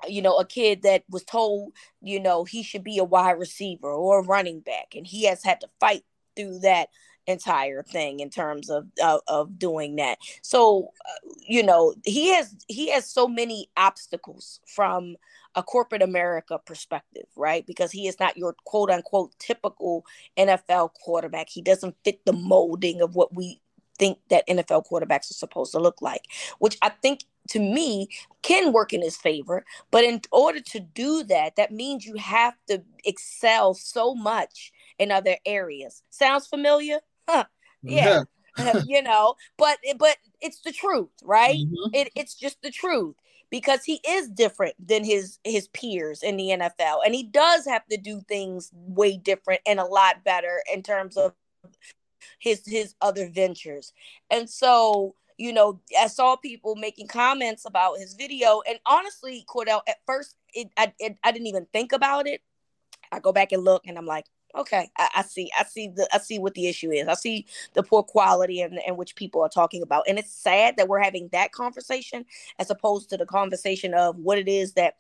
you 0.08 0.24
know, 0.24 0.40
a 0.40 0.46
kid 0.46 0.82
that 0.82 1.04
was 1.12 1.24
told, 1.24 1.74
you 2.02 2.20
know, 2.20 2.44
he 2.44 2.64
should 2.64 2.84
be 2.84 2.98
a 2.98 3.04
wide 3.04 3.38
receiver 3.38 3.92
or 3.92 4.20
a 4.20 4.24
running 4.24 4.62
back, 4.62 4.96
and 4.96 5.06
he 5.06 5.26
has 5.26 5.44
had 5.44 5.62
to 5.62 5.70
fight 5.80 6.04
through 6.36 6.60
that 6.60 6.90
entire 7.28 7.82
thing 7.84 8.20
in 8.20 8.30
terms 8.30 8.70
of 8.70 8.88
of, 9.04 9.22
of 9.28 9.58
doing 9.58 9.96
that. 9.96 10.20
So 10.42 10.92
uh, 11.08 11.30
you 11.48 11.64
know 11.64 11.96
he 12.04 12.34
has 12.34 12.56
he 12.68 12.92
has 12.92 13.10
so 13.10 13.28
many 13.28 13.70
obstacles 13.78 14.60
from 14.68 15.16
a 15.56 15.64
corporate 15.64 16.02
america 16.02 16.60
perspective 16.66 17.26
right? 17.36 17.66
Because 17.66 17.92
he 17.92 18.08
is 18.08 18.20
not 18.20 18.38
your 18.38 18.56
quote 18.66 18.92
unquote 18.92 19.32
typical 19.40 20.06
nfl 20.38 20.94
quarterback. 20.94 21.50
He 21.50 21.62
doesn't 21.62 21.96
fit 22.04 22.26
the 22.26 22.34
molding 22.34 23.02
of 23.02 23.16
what 23.16 23.36
we 23.36 23.62
think 23.98 24.18
that 24.30 24.48
nfl 24.48 24.86
quarterbacks 24.86 25.32
are 25.32 25.36
supposed 25.36 25.72
to 25.72 25.80
look 25.80 26.02
like 26.02 26.24
which 26.60 26.78
i 26.82 26.90
think 26.90 27.22
to 27.48 27.60
me 27.60 28.10
can 28.42 28.72
work 28.74 28.94
in 28.94 29.02
his 29.02 29.18
favor. 29.18 29.66
But 29.92 30.04
in 30.04 30.22
order 30.32 30.60
to 30.60 30.80
do 30.80 31.24
that 31.24 31.56
that 31.56 31.72
means 31.72 32.06
you 32.06 32.16
have 32.16 32.56
to 32.68 32.84
excel 33.04 33.74
so 33.74 34.14
much 34.14 34.72
in 35.00 35.12
other 35.12 35.38
areas. 35.46 36.04
Sounds 36.10 36.48
familiar? 36.48 37.00
Huh. 37.28 37.46
Yeah. 37.84 38.24
yeah. 38.58 38.82
you 38.86 39.02
know, 39.02 39.36
but 39.58 39.80
but 39.98 40.18
it's 40.42 40.62
the 40.62 40.72
truth, 40.72 41.10
right? 41.24 41.58
Mm-hmm. 41.58 41.94
It, 41.94 42.10
it's 42.16 42.36
just 42.36 42.62
the 42.62 42.72
truth 42.72 43.16
because 43.50 43.84
he 43.84 44.00
is 44.08 44.30
different 44.30 44.76
than 44.86 45.04
his 45.04 45.40
his 45.44 45.68
peers 45.70 46.24
in 46.24 46.38
the 46.38 46.50
NFL 46.50 47.00
and 47.06 47.14
he 47.14 47.24
does 47.24 47.66
have 47.66 47.86
to 47.88 47.98
do 47.98 48.22
things 48.28 48.72
way 48.74 49.18
different 49.18 49.62
and 49.66 49.80
a 49.80 49.86
lot 49.86 50.24
better 50.24 50.62
in 50.74 50.82
terms 50.84 51.18
of 51.18 51.34
his 52.40 52.64
his 52.66 52.96
other 53.02 53.30
ventures. 53.30 53.94
And 54.30 54.50
so, 54.50 55.16
you 55.38 55.54
know, 55.54 55.82
I 56.00 56.08
saw 56.08 56.36
people 56.36 56.76
making 56.76 57.08
comments 57.08 57.66
about 57.66 58.00
his 58.00 58.14
video 58.14 58.62
and 58.68 58.80
honestly, 58.86 59.46
Cordell 59.48 59.82
at 59.88 59.98
first 60.06 60.36
it 60.54 60.70
I 60.78 60.94
it, 61.00 61.18
I 61.24 61.32
didn't 61.32 61.48
even 61.48 61.68
think 61.72 61.92
about 61.92 62.28
it. 62.28 62.42
I 63.12 63.20
go 63.20 63.32
back 63.32 63.52
and 63.52 63.64
look 63.64 63.86
and 63.86 63.98
I'm 63.98 64.06
like, 64.06 64.26
okay 64.56 64.90
I, 64.98 65.10
I, 65.16 65.22
see 65.24 65.50
i 65.58 65.64
see 65.64 65.88
the 65.88 66.08
i 66.14 66.18
see 66.18 66.40
what 66.40 66.54
the 66.54 66.68
issue 66.68 66.92
is 66.92 67.08
i 67.08 67.14
see 67.14 67.46
the 67.74 67.84
poor 67.84 68.04
quality 68.04 68.62
and 68.62 68.74
in, 68.74 68.80
in 68.88 68.98
which 68.98 69.16
people 69.16 69.42
are 69.42 69.50
talking 69.50 69.82
about 69.82 70.06
and 70.08 70.18
it's 70.18 70.32
sad 70.32 70.78
that 70.78 70.88
we're 70.88 71.02
having 71.02 71.30
that 71.32 71.52
conversation 71.52 72.26
as 72.60 72.70
opposed 72.70 73.10
to 73.10 73.18
the 73.18 73.26
conversation 73.26 73.94
of 73.94 74.18
what 74.18 74.38
it 74.38 74.48
is 74.48 74.74
that 74.74 74.96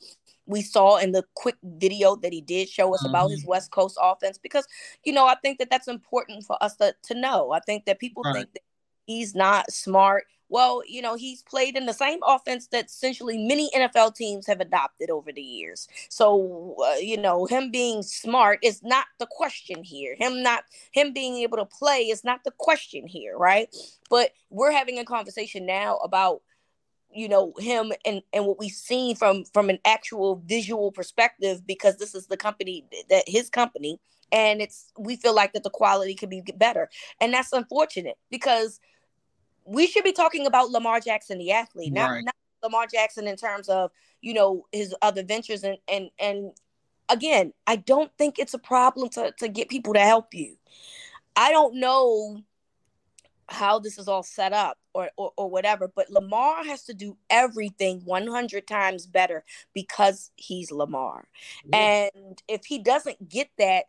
we 0.47 0.61
saw 0.61 0.97
in 0.97 1.11
the 1.11 1.23
quick 1.33 1.55
video 1.63 2.15
that 2.17 2.31
he 2.31 2.41
did 2.41 2.69
show 2.69 2.93
us 2.93 3.01
mm-hmm. 3.01 3.09
about 3.09 3.29
his 3.29 3.41
mm-hmm. 3.41 3.49
west 3.49 3.71
coast 3.71 3.97
offense 4.01 4.37
because 4.37 4.67
you 5.03 5.13
know 5.13 5.25
i 5.25 5.35
think 5.35 5.59
that 5.59 5.69
that's 5.69 5.87
important 5.87 6.43
for 6.43 6.61
us 6.61 6.75
to, 6.75 6.93
to 7.03 7.13
know 7.13 7.51
i 7.51 7.59
think 7.59 7.85
that 7.85 7.99
people 7.99 8.23
right. 8.23 8.35
think 8.35 8.53
that 8.53 8.63
he's 9.05 9.35
not 9.35 9.71
smart 9.71 10.25
well, 10.49 10.83
you 10.87 11.01
know, 11.01 11.15
he's 11.15 11.41
played 11.41 11.75
in 11.75 11.85
the 11.85 11.93
same 11.93 12.19
offense 12.25 12.67
that 12.67 12.85
essentially 12.85 13.37
many 13.37 13.69
NFL 13.75 14.15
teams 14.15 14.45
have 14.47 14.61
adopted 14.61 15.09
over 15.09 15.31
the 15.31 15.41
years. 15.41 15.87
So, 16.09 16.75
uh, 16.85 16.97
you 16.97 17.17
know, 17.17 17.45
him 17.45 17.71
being 17.71 18.03
smart 18.03 18.59
is 18.61 18.83
not 18.83 19.07
the 19.19 19.27
question 19.29 19.83
here. 19.83 20.15
Him 20.15 20.43
not 20.43 20.63
him 20.91 21.13
being 21.13 21.37
able 21.37 21.57
to 21.57 21.65
play 21.65 22.01
is 22.09 22.23
not 22.23 22.43
the 22.43 22.51
question 22.57 23.07
here, 23.07 23.37
right? 23.37 23.73
But 24.09 24.31
we're 24.49 24.71
having 24.71 24.99
a 24.99 25.05
conversation 25.05 25.65
now 25.65 25.97
about 25.97 26.41
you 27.15 27.29
know 27.29 27.53
him 27.57 27.93
and 28.05 28.21
and 28.33 28.45
what 28.45 28.59
we've 28.59 28.71
seen 28.71 29.15
from 29.15 29.45
from 29.45 29.69
an 29.69 29.79
actual 29.85 30.43
visual 30.45 30.91
perspective 30.91 31.65
because 31.65 31.97
this 31.97 32.13
is 32.13 32.27
the 32.27 32.37
company 32.37 32.85
that 33.09 33.23
his 33.25 33.49
company 33.49 33.99
and 34.31 34.61
it's 34.61 34.91
we 34.97 35.15
feel 35.15 35.33
like 35.33 35.53
that 35.53 35.63
the 35.63 35.69
quality 35.69 36.13
could 36.13 36.29
be 36.29 36.43
better 36.57 36.89
and 37.21 37.33
that's 37.33 37.53
unfortunate 37.53 38.17
because 38.29 38.79
we 39.65 39.87
should 39.87 40.03
be 40.03 40.11
talking 40.11 40.45
about 40.45 40.69
Lamar 40.69 40.99
Jackson, 40.99 41.37
the 41.37 41.51
athlete, 41.51 41.93
not, 41.93 42.11
right. 42.11 42.23
not 42.23 42.35
Lamar 42.63 42.87
Jackson 42.87 43.27
in 43.27 43.35
terms 43.35 43.67
of 43.69 43.91
you 44.21 44.33
know 44.33 44.65
his 44.71 44.95
other 45.01 45.23
ventures 45.23 45.63
and 45.63 45.77
and 45.87 46.09
and 46.19 46.51
again, 47.09 47.53
I 47.67 47.75
don't 47.75 48.11
think 48.17 48.39
it's 48.39 48.53
a 48.53 48.59
problem 48.59 49.09
to 49.09 49.33
to 49.39 49.47
get 49.47 49.69
people 49.69 49.93
to 49.93 49.99
help 49.99 50.33
you. 50.33 50.57
I 51.35 51.51
don't 51.51 51.75
know 51.75 52.41
how 53.47 53.77
this 53.77 53.99
is 53.99 54.07
all 54.07 54.23
set 54.23 54.53
up 54.53 54.77
or, 54.93 55.09
or, 55.17 55.31
or 55.37 55.49
whatever, 55.49 55.91
but 55.93 56.09
Lamar 56.09 56.63
has 56.63 56.83
to 56.85 56.95
do 56.95 57.15
everything 57.29 58.01
100 58.03 58.65
times 58.65 59.05
better 59.05 59.43
because 59.73 60.31
he's 60.35 60.71
Lamar. 60.71 61.27
Yeah. 61.65 62.09
And 62.15 62.41
if 62.47 62.65
he 62.65 62.79
doesn't 62.79 63.29
get 63.29 63.49
that, 63.59 63.85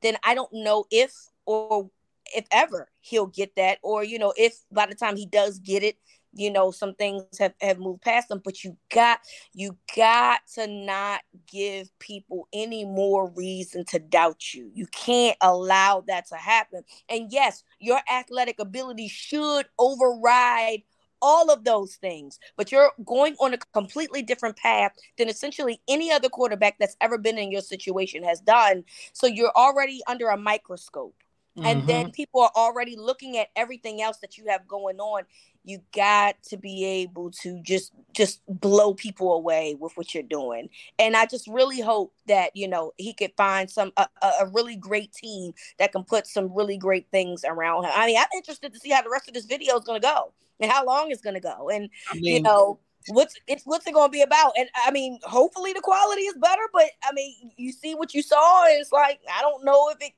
then 0.00 0.16
I 0.22 0.34
don't 0.34 0.52
know 0.52 0.86
if 0.90 1.12
or 1.44 1.90
if 2.34 2.46
ever 2.50 2.88
he'll 3.00 3.26
get 3.26 3.54
that 3.56 3.78
or 3.82 4.04
you 4.04 4.18
know 4.18 4.32
if 4.36 4.54
by 4.72 4.86
the 4.86 4.94
time 4.94 5.16
he 5.16 5.26
does 5.26 5.58
get 5.58 5.82
it 5.82 5.96
you 6.32 6.50
know 6.50 6.70
some 6.70 6.94
things 6.94 7.24
have, 7.38 7.54
have 7.60 7.78
moved 7.78 8.02
past 8.02 8.28
them 8.28 8.40
but 8.44 8.62
you 8.62 8.76
got 8.94 9.18
you 9.52 9.76
got 9.96 10.40
to 10.54 10.66
not 10.66 11.20
give 11.50 11.90
people 11.98 12.48
any 12.52 12.84
more 12.84 13.30
reason 13.30 13.84
to 13.84 13.98
doubt 13.98 14.54
you 14.54 14.70
you 14.74 14.86
can't 14.88 15.36
allow 15.40 16.02
that 16.06 16.26
to 16.26 16.36
happen 16.36 16.82
and 17.08 17.32
yes 17.32 17.64
your 17.80 18.00
athletic 18.10 18.60
ability 18.60 19.08
should 19.08 19.66
override 19.78 20.82
all 21.22 21.50
of 21.50 21.64
those 21.64 21.96
things, 21.96 22.38
but 22.56 22.72
you're 22.72 22.92
going 23.04 23.36
on 23.40 23.54
a 23.54 23.58
completely 23.72 24.22
different 24.22 24.56
path 24.56 24.92
than 25.18 25.28
essentially 25.28 25.80
any 25.88 26.10
other 26.10 26.28
quarterback 26.28 26.76
that's 26.78 26.96
ever 27.00 27.18
been 27.18 27.38
in 27.38 27.50
your 27.50 27.60
situation 27.60 28.22
has 28.22 28.40
done. 28.40 28.84
So 29.12 29.26
you're 29.26 29.52
already 29.54 30.00
under 30.06 30.28
a 30.28 30.36
microscope. 30.36 31.14
Mm-hmm. 31.58 31.66
And 31.66 31.86
then 31.86 32.10
people 32.12 32.42
are 32.42 32.52
already 32.54 32.96
looking 32.96 33.36
at 33.36 33.48
everything 33.56 34.00
else 34.00 34.18
that 34.18 34.38
you 34.38 34.46
have 34.48 34.68
going 34.68 34.98
on. 34.98 35.24
You 35.64 35.80
got 35.94 36.42
to 36.44 36.56
be 36.56 36.84
able 36.84 37.32
to 37.42 37.60
just 37.62 37.92
just 38.12 38.40
blow 38.48 38.94
people 38.94 39.34
away 39.34 39.76
with 39.78 39.92
what 39.96 40.14
you're 40.14 40.22
doing. 40.22 40.70
And 40.98 41.16
I 41.16 41.26
just 41.26 41.46
really 41.48 41.80
hope 41.80 42.14
that, 42.28 42.56
you 42.56 42.66
know, 42.68 42.92
he 42.96 43.12
could 43.12 43.32
find 43.36 43.68
some 43.68 43.92
a, 43.96 44.06
a 44.22 44.46
really 44.52 44.76
great 44.76 45.12
team 45.12 45.52
that 45.78 45.92
can 45.92 46.04
put 46.04 46.26
some 46.26 46.54
really 46.54 46.78
great 46.78 47.08
things 47.10 47.44
around 47.44 47.84
him. 47.84 47.90
I 47.94 48.06
mean, 48.06 48.16
I'm 48.16 48.26
interested 48.34 48.72
to 48.72 48.78
see 48.78 48.90
how 48.90 49.02
the 49.02 49.10
rest 49.10 49.28
of 49.28 49.34
this 49.34 49.44
video 49.44 49.76
is 49.76 49.84
going 49.84 50.00
to 50.00 50.06
go 50.06 50.32
and 50.60 50.70
how 50.70 50.84
long 50.86 51.10
it's 51.10 51.22
going 51.22 51.34
to 51.34 51.40
go. 51.40 51.68
And 51.68 51.90
I 52.10 52.14
mean, 52.14 52.24
you 52.36 52.42
know, 52.42 52.78
what's 53.08 53.34
it's 53.46 53.64
what's 53.64 53.86
it 53.86 53.94
going 53.94 54.08
to 54.08 54.12
be 54.12 54.22
about? 54.22 54.52
And 54.56 54.68
I 54.74 54.90
mean, 54.90 55.18
hopefully 55.24 55.72
the 55.72 55.80
quality 55.80 56.22
is 56.22 56.34
better, 56.40 56.62
but 56.72 56.86
I 57.02 57.12
mean, 57.12 57.52
you 57.56 57.72
see 57.72 57.94
what 57.94 58.14
you 58.14 58.22
saw, 58.22 58.66
and 58.66 58.80
it's 58.80 58.92
like 58.92 59.20
I 59.36 59.40
don't 59.42 59.64
know 59.64 59.90
if 59.90 59.98
it 60.00 60.12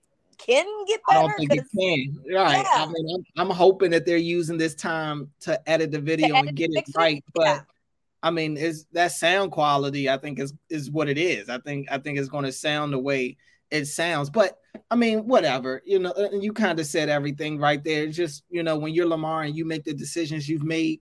can 0.47 0.67
get 0.87 1.01
better. 1.09 1.19
I 1.19 1.23
don't 1.23 1.37
think 1.37 1.55
it 1.55 1.65
can. 1.79 2.35
Right. 2.35 2.65
Yeah. 2.65 2.85
I 2.85 2.87
mean, 2.87 3.25
I'm, 3.37 3.51
I'm, 3.51 3.57
hoping 3.57 3.91
that 3.91 4.07
they're 4.07 4.17
using 4.17 4.59
this 4.59 4.75
time 4.75 5.31
to 5.41 5.61
edit 5.69 5.91
the 5.91 6.01
video 6.01 6.35
edit 6.35 6.49
and 6.49 6.57
get 6.57 6.71
it 6.73 6.85
right, 6.97 7.25
but. 7.35 7.45
Yeah. 7.45 7.61
I 8.25 8.31
mean, 8.31 8.57
is 8.57 8.87
that 8.93 9.11
sound 9.11 9.51
quality? 9.51 10.09
I 10.09 10.17
think 10.17 10.39
is 10.39 10.55
is 10.71 10.89
what 10.93 11.09
it 11.09 11.19
is. 11.19 11.49
I 11.49 11.59
think 11.59 11.91
I 11.91 11.99
think 11.99 12.21
it's 12.21 12.29
going 12.29 12.45
to 12.45 12.53
sound 12.53 12.93
the 12.93 12.99
way 13.01 13.37
it 13.73 13.87
sounds. 13.87 14.31
But 14.31 14.59
I 14.91 14.95
mean, 14.95 15.27
whatever, 15.27 15.83
you 15.85 15.99
know, 15.99 16.15
you 16.33 16.53
kind 16.53 16.79
of 16.79 16.87
said 16.87 17.09
everything 17.09 17.59
right 17.59 17.83
there. 17.83 18.05
It's 18.05 18.17
just, 18.17 18.45
you 18.51 18.63
know, 18.63 18.79
when 18.79 18.95
you're 18.95 19.09
Lamar 19.09 19.43
and 19.43 19.57
you 19.57 19.65
make 19.65 19.85
the 19.85 19.95
decisions 19.95 20.49
you've 20.49 20.63
made 20.63 21.01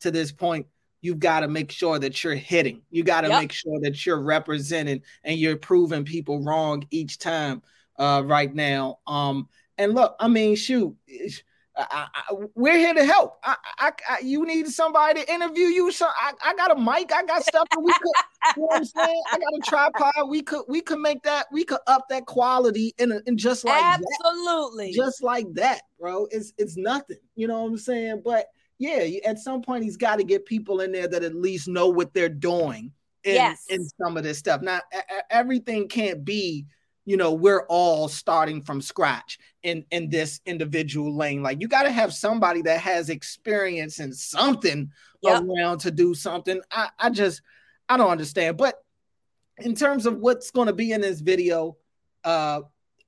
to 0.00 0.10
this 0.10 0.32
point, 0.32 0.66
you've 1.00 1.18
got 1.18 1.40
to 1.40 1.48
make 1.48 1.70
sure 1.70 1.98
that 1.98 2.22
you're 2.22 2.34
hitting. 2.34 2.82
You 2.90 3.02
got 3.02 3.22
to 3.22 3.28
yep. 3.28 3.40
make 3.40 3.52
sure 3.52 3.80
that 3.80 4.06
you're 4.06 4.22
representing 4.22 5.02
and 5.24 5.38
you're 5.38 5.56
proving 5.56 6.04
people 6.04 6.42
wrong 6.42 6.86
each 6.90 7.18
time 7.18 7.62
uh, 7.98 8.22
right 8.24 8.54
now. 8.54 8.98
Um, 9.06 9.48
and 9.78 9.94
look, 9.94 10.16
I 10.20 10.28
mean, 10.28 10.56
shoot, 10.56 10.94
I, 11.76 12.06
I, 12.14 12.34
we're 12.54 12.76
here 12.76 12.94
to 12.94 13.04
help. 13.04 13.38
I, 13.42 13.56
I, 13.78 14.18
you 14.22 14.44
need 14.44 14.68
somebody 14.68 15.22
to 15.22 15.32
interview 15.32 15.66
you. 15.66 15.90
So 15.90 16.06
I, 16.06 16.54
got 16.54 16.76
a 16.76 16.78
mic. 16.78 17.12
I 17.12 17.24
got 17.24 17.42
stuff 17.42 17.66
that 17.70 17.80
we 17.80 17.92
could. 17.92 18.12
you 18.56 18.62
know 18.62 18.66
what 18.66 18.76
I'm 18.76 18.84
saying? 18.84 19.22
I 19.32 19.38
got 19.38 19.54
a 19.54 19.60
tripod. 19.64 20.28
We 20.28 20.42
could, 20.42 20.64
we 20.68 20.82
could 20.82 20.98
make 20.98 21.22
that. 21.22 21.46
We 21.50 21.64
could 21.64 21.78
up 21.86 22.08
that 22.10 22.26
quality 22.26 22.94
in, 22.98 23.12
a, 23.12 23.20
in 23.26 23.38
just 23.38 23.64
like 23.64 23.82
absolutely, 23.82 24.92
that. 24.92 24.96
just 24.96 25.22
like 25.22 25.46
that, 25.54 25.82
bro. 25.98 26.26
It's 26.30 26.52
it's 26.58 26.76
nothing. 26.76 27.18
You 27.36 27.48
know 27.48 27.62
what 27.62 27.70
I'm 27.70 27.78
saying? 27.78 28.22
But 28.24 28.46
yeah, 28.78 29.06
at 29.24 29.38
some 29.38 29.62
point 29.62 29.84
he's 29.84 29.96
got 29.96 30.16
to 30.16 30.24
get 30.24 30.44
people 30.44 30.80
in 30.80 30.92
there 30.92 31.08
that 31.08 31.24
at 31.24 31.34
least 31.34 31.68
know 31.68 31.88
what 31.88 32.12
they're 32.12 32.28
doing. 32.28 32.92
In, 33.24 33.36
yes. 33.36 33.66
in 33.68 33.86
some 34.02 34.16
of 34.16 34.24
this 34.24 34.38
stuff. 34.38 34.62
Now, 34.62 34.80
everything 35.30 35.86
can't 35.86 36.24
be 36.24 36.66
you 37.04 37.16
know 37.16 37.32
we're 37.32 37.66
all 37.68 38.08
starting 38.08 38.62
from 38.62 38.80
scratch 38.80 39.38
in 39.62 39.84
in 39.90 40.08
this 40.08 40.40
individual 40.46 41.16
lane. 41.16 41.42
Like 41.42 41.60
you 41.60 41.68
got 41.68 41.84
to 41.84 41.90
have 41.90 42.12
somebody 42.12 42.62
that 42.62 42.80
has 42.80 43.10
experience 43.10 43.98
in 43.98 44.12
something 44.12 44.90
yep. 45.22 45.42
around 45.42 45.78
to 45.78 45.90
do 45.90 46.14
something. 46.14 46.60
I 46.70 46.88
i 46.98 47.10
just 47.10 47.42
i 47.88 47.96
don't 47.96 48.10
understand. 48.10 48.56
But 48.56 48.76
in 49.58 49.74
terms 49.74 50.06
of 50.06 50.16
what's 50.16 50.50
going 50.50 50.66
to 50.66 50.72
be 50.72 50.92
in 50.92 51.00
this 51.00 51.20
video 51.20 51.76
uh 52.24 52.60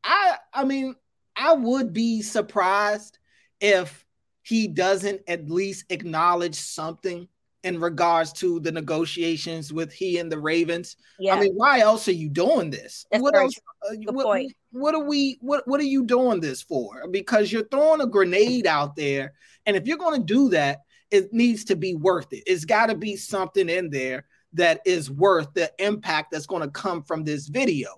i 0.02 0.36
i 0.52 0.64
mean 0.64 0.94
i 1.36 1.52
would 1.52 1.92
be 1.92 2.20
surprised 2.22 3.18
if 3.60 4.04
he 4.42 4.68
doesn't 4.68 5.22
at 5.26 5.48
least 5.48 5.86
acknowledge 5.88 6.56
something 6.56 7.28
in 7.64 7.80
regards 7.80 8.32
to 8.34 8.60
the 8.60 8.70
negotiations 8.70 9.72
with 9.72 9.92
he 9.92 10.18
and 10.18 10.30
the 10.30 10.38
Ravens. 10.38 10.96
Yeah. 11.18 11.34
I 11.34 11.40
mean, 11.40 11.54
why 11.54 11.80
else 11.80 12.06
are 12.08 12.12
you 12.12 12.28
doing 12.28 12.70
this? 12.70 13.06
That's 13.10 13.22
what 13.22 13.34
else? 13.34 13.54
Uh, 13.82 13.94
what, 14.12 14.46
what, 14.70 14.94
are 14.94 15.04
we? 15.04 15.38
What 15.40 15.66
What 15.66 15.80
are 15.80 15.84
you 15.84 16.04
doing 16.04 16.40
this 16.40 16.62
for? 16.62 17.08
Because 17.10 17.50
you're 17.50 17.66
throwing 17.68 18.02
a 18.02 18.06
grenade 18.06 18.66
out 18.66 18.94
there, 18.94 19.32
and 19.66 19.76
if 19.76 19.86
you're 19.86 19.98
going 19.98 20.20
to 20.20 20.26
do 20.26 20.50
that, 20.50 20.82
it 21.10 21.32
needs 21.32 21.64
to 21.64 21.76
be 21.76 21.94
worth 21.94 22.32
it. 22.32 22.44
It's 22.46 22.64
got 22.66 22.86
to 22.86 22.94
be 22.94 23.16
something 23.16 23.68
in 23.68 23.90
there 23.90 24.26
that 24.52 24.80
is 24.84 25.10
worth 25.10 25.52
the 25.54 25.72
impact 25.78 26.30
that's 26.30 26.46
going 26.46 26.62
to 26.62 26.70
come 26.70 27.02
from 27.02 27.24
this 27.24 27.48
video. 27.48 27.88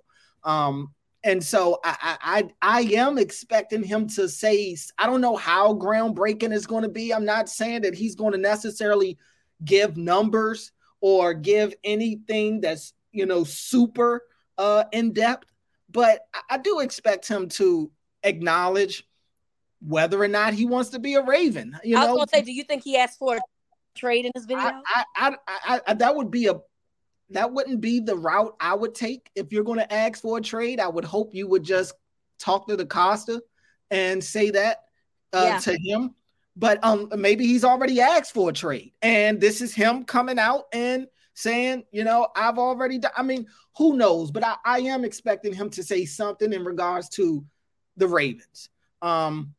Um, 0.44 0.94
and 1.24 1.42
so 1.42 1.80
I, 1.84 2.16
I 2.22 2.48
I 2.62 2.80
am 2.94 3.18
expecting 3.18 3.82
him 3.82 4.06
to 4.10 4.28
say 4.28 4.76
I 4.96 5.06
don't 5.06 5.20
know 5.20 5.34
how 5.34 5.74
groundbreaking 5.74 6.52
is 6.52 6.68
going 6.68 6.84
to 6.84 6.88
be. 6.88 7.12
I'm 7.12 7.24
not 7.24 7.48
saying 7.48 7.82
that 7.82 7.96
he's 7.96 8.14
going 8.14 8.30
to 8.30 8.38
necessarily 8.38 9.18
give 9.64 9.96
numbers 9.96 10.72
or 11.00 11.34
give 11.34 11.74
anything 11.84 12.60
that's 12.60 12.92
you 13.12 13.26
know 13.26 13.44
super 13.44 14.22
uh 14.58 14.84
in 14.92 15.12
depth 15.12 15.46
but 15.90 16.26
I, 16.50 16.58
do 16.58 16.80
expect 16.80 17.28
him 17.28 17.48
to 17.50 17.90
acknowledge 18.22 19.06
whether 19.80 20.20
or 20.20 20.28
not 20.28 20.52
he 20.52 20.66
wants 20.66 20.90
to 20.90 20.98
be 20.98 21.14
a 21.14 21.22
raven 21.22 21.78
you 21.84 21.96
i 21.96 22.00
was 22.00 22.08
know? 22.08 22.16
gonna 22.16 22.28
say 22.32 22.42
do 22.42 22.52
you 22.52 22.64
think 22.64 22.82
he 22.82 22.96
asked 22.96 23.18
for 23.18 23.36
a 23.36 23.40
trade 23.94 24.26
in 24.26 24.32
this 24.34 24.44
video 24.44 24.64
I, 24.64 25.04
I, 25.16 25.36
I, 25.48 25.80
I 25.86 25.94
that 25.94 26.14
would 26.14 26.30
be 26.30 26.48
a 26.48 26.60
that 27.30 27.52
wouldn't 27.52 27.80
be 27.80 28.00
the 28.00 28.16
route 28.16 28.54
i 28.60 28.74
would 28.74 28.94
take 28.94 29.30
if 29.34 29.52
you're 29.52 29.64
going 29.64 29.78
to 29.78 29.92
ask 29.92 30.20
for 30.20 30.38
a 30.38 30.42
trade 30.42 30.80
i 30.80 30.88
would 30.88 31.04
hope 31.04 31.34
you 31.34 31.48
would 31.48 31.62
just 31.62 31.94
talk 32.38 32.68
to 32.68 32.76
DeCosta 32.76 33.40
and 33.90 34.22
say 34.22 34.50
that 34.50 34.82
uh, 35.32 35.44
yeah. 35.44 35.58
to 35.58 35.78
him 35.78 36.14
but 36.56 36.82
um 36.82 37.10
maybe 37.16 37.46
he's 37.46 37.64
already 37.64 38.00
asked 38.00 38.32
for 38.32 38.50
a 38.50 38.52
trade 38.52 38.92
and 39.02 39.40
this 39.40 39.60
is 39.60 39.74
him 39.74 40.04
coming 40.04 40.38
out 40.38 40.64
and 40.72 41.06
saying 41.34 41.84
you 41.92 42.02
know 42.02 42.28
i've 42.34 42.58
already 42.58 42.98
done 42.98 43.12
i 43.16 43.22
mean 43.22 43.46
who 43.76 43.96
knows? 43.96 44.30
But 44.30 44.44
I, 44.44 44.56
I 44.64 44.78
am 44.80 45.04
expecting 45.04 45.52
him 45.52 45.70
to 45.70 45.82
say 45.82 46.04
something 46.04 46.52
in 46.52 46.64
regards 46.64 47.08
to 47.10 47.44
the 47.96 48.08
ravens. 48.08 48.68
Um 49.02 49.54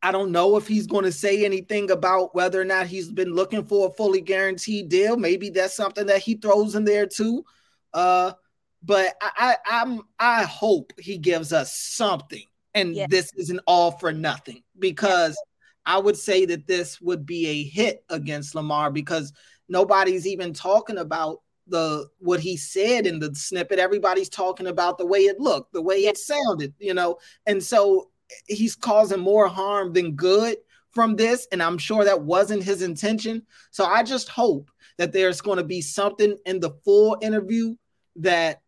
i 0.00 0.12
don't 0.12 0.30
know 0.30 0.56
if 0.56 0.68
he's 0.68 0.86
going 0.86 1.04
to 1.04 1.10
say 1.10 1.44
anything 1.44 1.90
about 1.90 2.32
whether 2.32 2.60
or 2.60 2.64
not 2.64 2.86
he's 2.86 3.10
been 3.10 3.34
looking 3.34 3.64
for 3.64 3.88
a 3.88 3.92
fully 3.92 4.20
guaranteed 4.20 4.88
deal. 4.88 5.16
Maybe 5.16 5.50
that's 5.50 5.74
something 5.74 6.06
that 6.06 6.22
he 6.22 6.34
throws 6.34 6.74
in 6.76 6.84
there 6.84 7.06
too. 7.06 7.44
Uh 7.92 8.32
but 8.80 9.14
i, 9.20 9.56
I 9.66 9.82
i'm 9.82 10.02
i 10.20 10.44
hope 10.44 10.92
he 11.00 11.18
gives 11.18 11.52
us 11.52 11.76
something 11.76 12.44
and 12.74 12.94
yeah. 12.94 13.06
this 13.10 13.32
isn't 13.36 13.58
all 13.66 13.90
for 13.90 14.12
nothing 14.12 14.62
because 14.78 15.36
I 15.88 15.96
would 15.96 16.18
say 16.18 16.44
that 16.44 16.66
this 16.66 17.00
would 17.00 17.24
be 17.24 17.46
a 17.46 17.64
hit 17.64 18.04
against 18.10 18.54
Lamar 18.54 18.92
because 18.92 19.32
nobody's 19.70 20.26
even 20.26 20.52
talking 20.52 20.98
about 20.98 21.40
the 21.66 22.06
what 22.18 22.40
he 22.40 22.58
said 22.58 23.06
in 23.06 23.18
the 23.18 23.34
snippet. 23.34 23.78
Everybody's 23.78 24.28
talking 24.28 24.66
about 24.66 24.98
the 24.98 25.06
way 25.06 25.20
it 25.20 25.40
looked, 25.40 25.72
the 25.72 25.80
way 25.80 25.96
it 26.04 26.18
sounded, 26.18 26.74
you 26.78 26.92
know, 26.92 27.16
and 27.46 27.62
so 27.62 28.10
eh, 28.30 28.54
he's 28.54 28.76
causing 28.76 29.20
more 29.20 29.48
harm 29.48 29.94
than 29.94 30.12
good 30.12 30.58
from 30.90 31.16
this. 31.16 31.48
And 31.52 31.62
I'm 31.62 31.78
sure 31.78 32.04
that 32.04 32.20
wasn't 32.20 32.62
his 32.62 32.82
intention. 32.82 33.46
So 33.70 33.86
I 33.86 34.02
just 34.02 34.28
hope 34.28 34.70
that 34.98 35.14
there's 35.14 35.40
going 35.40 35.56
to 35.56 35.64
be 35.64 35.80
something 35.80 36.36
in 36.44 36.60
the 36.60 36.76
full 36.84 37.16
interview 37.22 37.76
that 38.16 38.60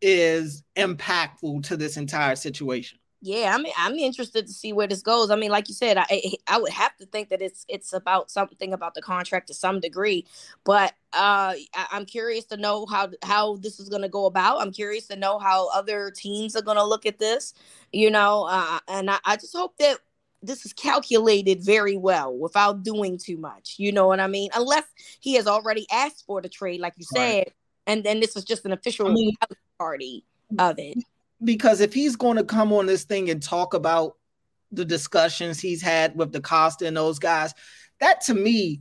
is 0.00 0.62
impactful 0.76 1.64
to 1.64 1.76
this 1.76 1.98
entire 1.98 2.34
situation 2.34 2.98
yeah, 3.24 3.54
I'm 3.54 3.64
I'm 3.78 3.94
interested 3.94 4.48
to 4.48 4.52
see 4.52 4.72
where 4.72 4.88
this 4.88 5.00
goes. 5.00 5.30
I 5.30 5.36
mean, 5.36 5.52
like 5.52 5.68
you 5.68 5.74
said, 5.74 5.96
I 5.96 6.32
I 6.48 6.58
would 6.58 6.72
have 6.72 6.96
to 6.96 7.06
think 7.06 7.28
that 7.28 7.40
it's 7.40 7.64
it's 7.68 7.92
about 7.92 8.32
something 8.32 8.72
about 8.72 8.94
the 8.94 9.00
contract 9.00 9.46
to 9.46 9.54
some 9.54 9.78
degree, 9.78 10.26
but 10.64 10.92
uh, 11.12 11.54
I, 11.72 11.86
am 11.92 12.04
curious 12.04 12.46
to 12.46 12.56
know 12.56 12.84
how 12.84 13.10
how 13.22 13.56
this 13.58 13.78
is 13.78 13.88
going 13.88 14.02
to 14.02 14.08
go 14.08 14.26
about. 14.26 14.60
I'm 14.60 14.72
curious 14.72 15.06
to 15.06 15.16
know 15.16 15.38
how 15.38 15.68
other 15.68 16.10
teams 16.10 16.56
are 16.56 16.62
going 16.62 16.78
to 16.78 16.84
look 16.84 17.06
at 17.06 17.20
this, 17.20 17.54
you 17.92 18.10
know, 18.10 18.48
uh, 18.50 18.80
and 18.88 19.08
I, 19.08 19.18
I 19.24 19.36
just 19.36 19.56
hope 19.56 19.76
that 19.78 19.98
this 20.42 20.66
is 20.66 20.72
calculated 20.72 21.62
very 21.64 21.96
well 21.96 22.36
without 22.36 22.82
doing 22.82 23.18
too 23.18 23.36
much. 23.36 23.76
You 23.78 23.92
know 23.92 24.08
what 24.08 24.18
I 24.18 24.26
mean? 24.26 24.50
Unless 24.52 24.86
he 25.20 25.34
has 25.34 25.46
already 25.46 25.86
asked 25.92 26.24
for 26.26 26.42
the 26.42 26.48
trade, 26.48 26.80
like 26.80 26.94
you 26.96 27.04
said, 27.04 27.38
right. 27.38 27.52
and 27.86 28.02
then 28.02 28.18
this 28.18 28.34
is 28.34 28.42
just 28.42 28.64
an 28.64 28.72
official 28.72 29.06
I 29.06 29.12
mean, 29.12 29.36
party 29.78 30.24
of 30.58 30.80
it 30.80 30.98
because 31.44 31.80
if 31.80 31.92
he's 31.92 32.16
going 32.16 32.36
to 32.36 32.44
come 32.44 32.72
on 32.72 32.86
this 32.86 33.04
thing 33.04 33.30
and 33.30 33.42
talk 33.42 33.74
about 33.74 34.16
the 34.70 34.84
discussions 34.84 35.60
he's 35.60 35.82
had 35.82 36.16
with 36.16 36.32
DeCosta 36.32 36.86
and 36.86 36.96
those 36.96 37.18
guys, 37.18 37.54
that 38.00 38.20
to 38.22 38.34
me 38.34 38.80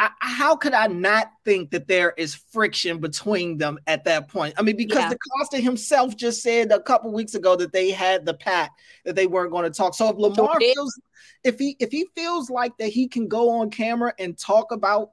I, 0.00 0.10
how 0.20 0.56
could 0.56 0.72
I 0.72 0.86
not 0.86 1.30
think 1.44 1.72
that 1.72 1.88
there 1.88 2.14
is 2.16 2.34
friction 2.34 3.00
between 3.00 3.58
them 3.58 3.78
at 3.86 4.04
that 4.04 4.28
point? 4.28 4.54
I 4.56 4.62
mean, 4.62 4.76
because 4.76 4.96
yeah. 4.96 5.12
DeCosta 5.12 5.62
himself 5.62 6.16
just 6.16 6.42
said 6.42 6.72
a 6.72 6.80
couple 6.80 7.12
weeks 7.12 7.34
ago 7.34 7.54
that 7.56 7.72
they 7.72 7.90
had 7.90 8.24
the 8.24 8.32
pact 8.32 8.80
that 9.04 9.14
they 9.14 9.26
weren't 9.26 9.50
going 9.50 9.64
to 9.64 9.70
talk. 9.70 9.94
So 9.94 10.08
if 10.08 10.16
Lamar 10.16 10.58
feels 10.58 10.98
if 11.44 11.58
he 11.58 11.76
if 11.80 11.90
he 11.90 12.06
feels 12.14 12.48
like 12.48 12.76
that 12.78 12.88
he 12.88 13.08
can 13.08 13.28
go 13.28 13.50
on 13.60 13.70
camera 13.70 14.14
and 14.18 14.38
talk 14.38 14.72
about 14.72 15.10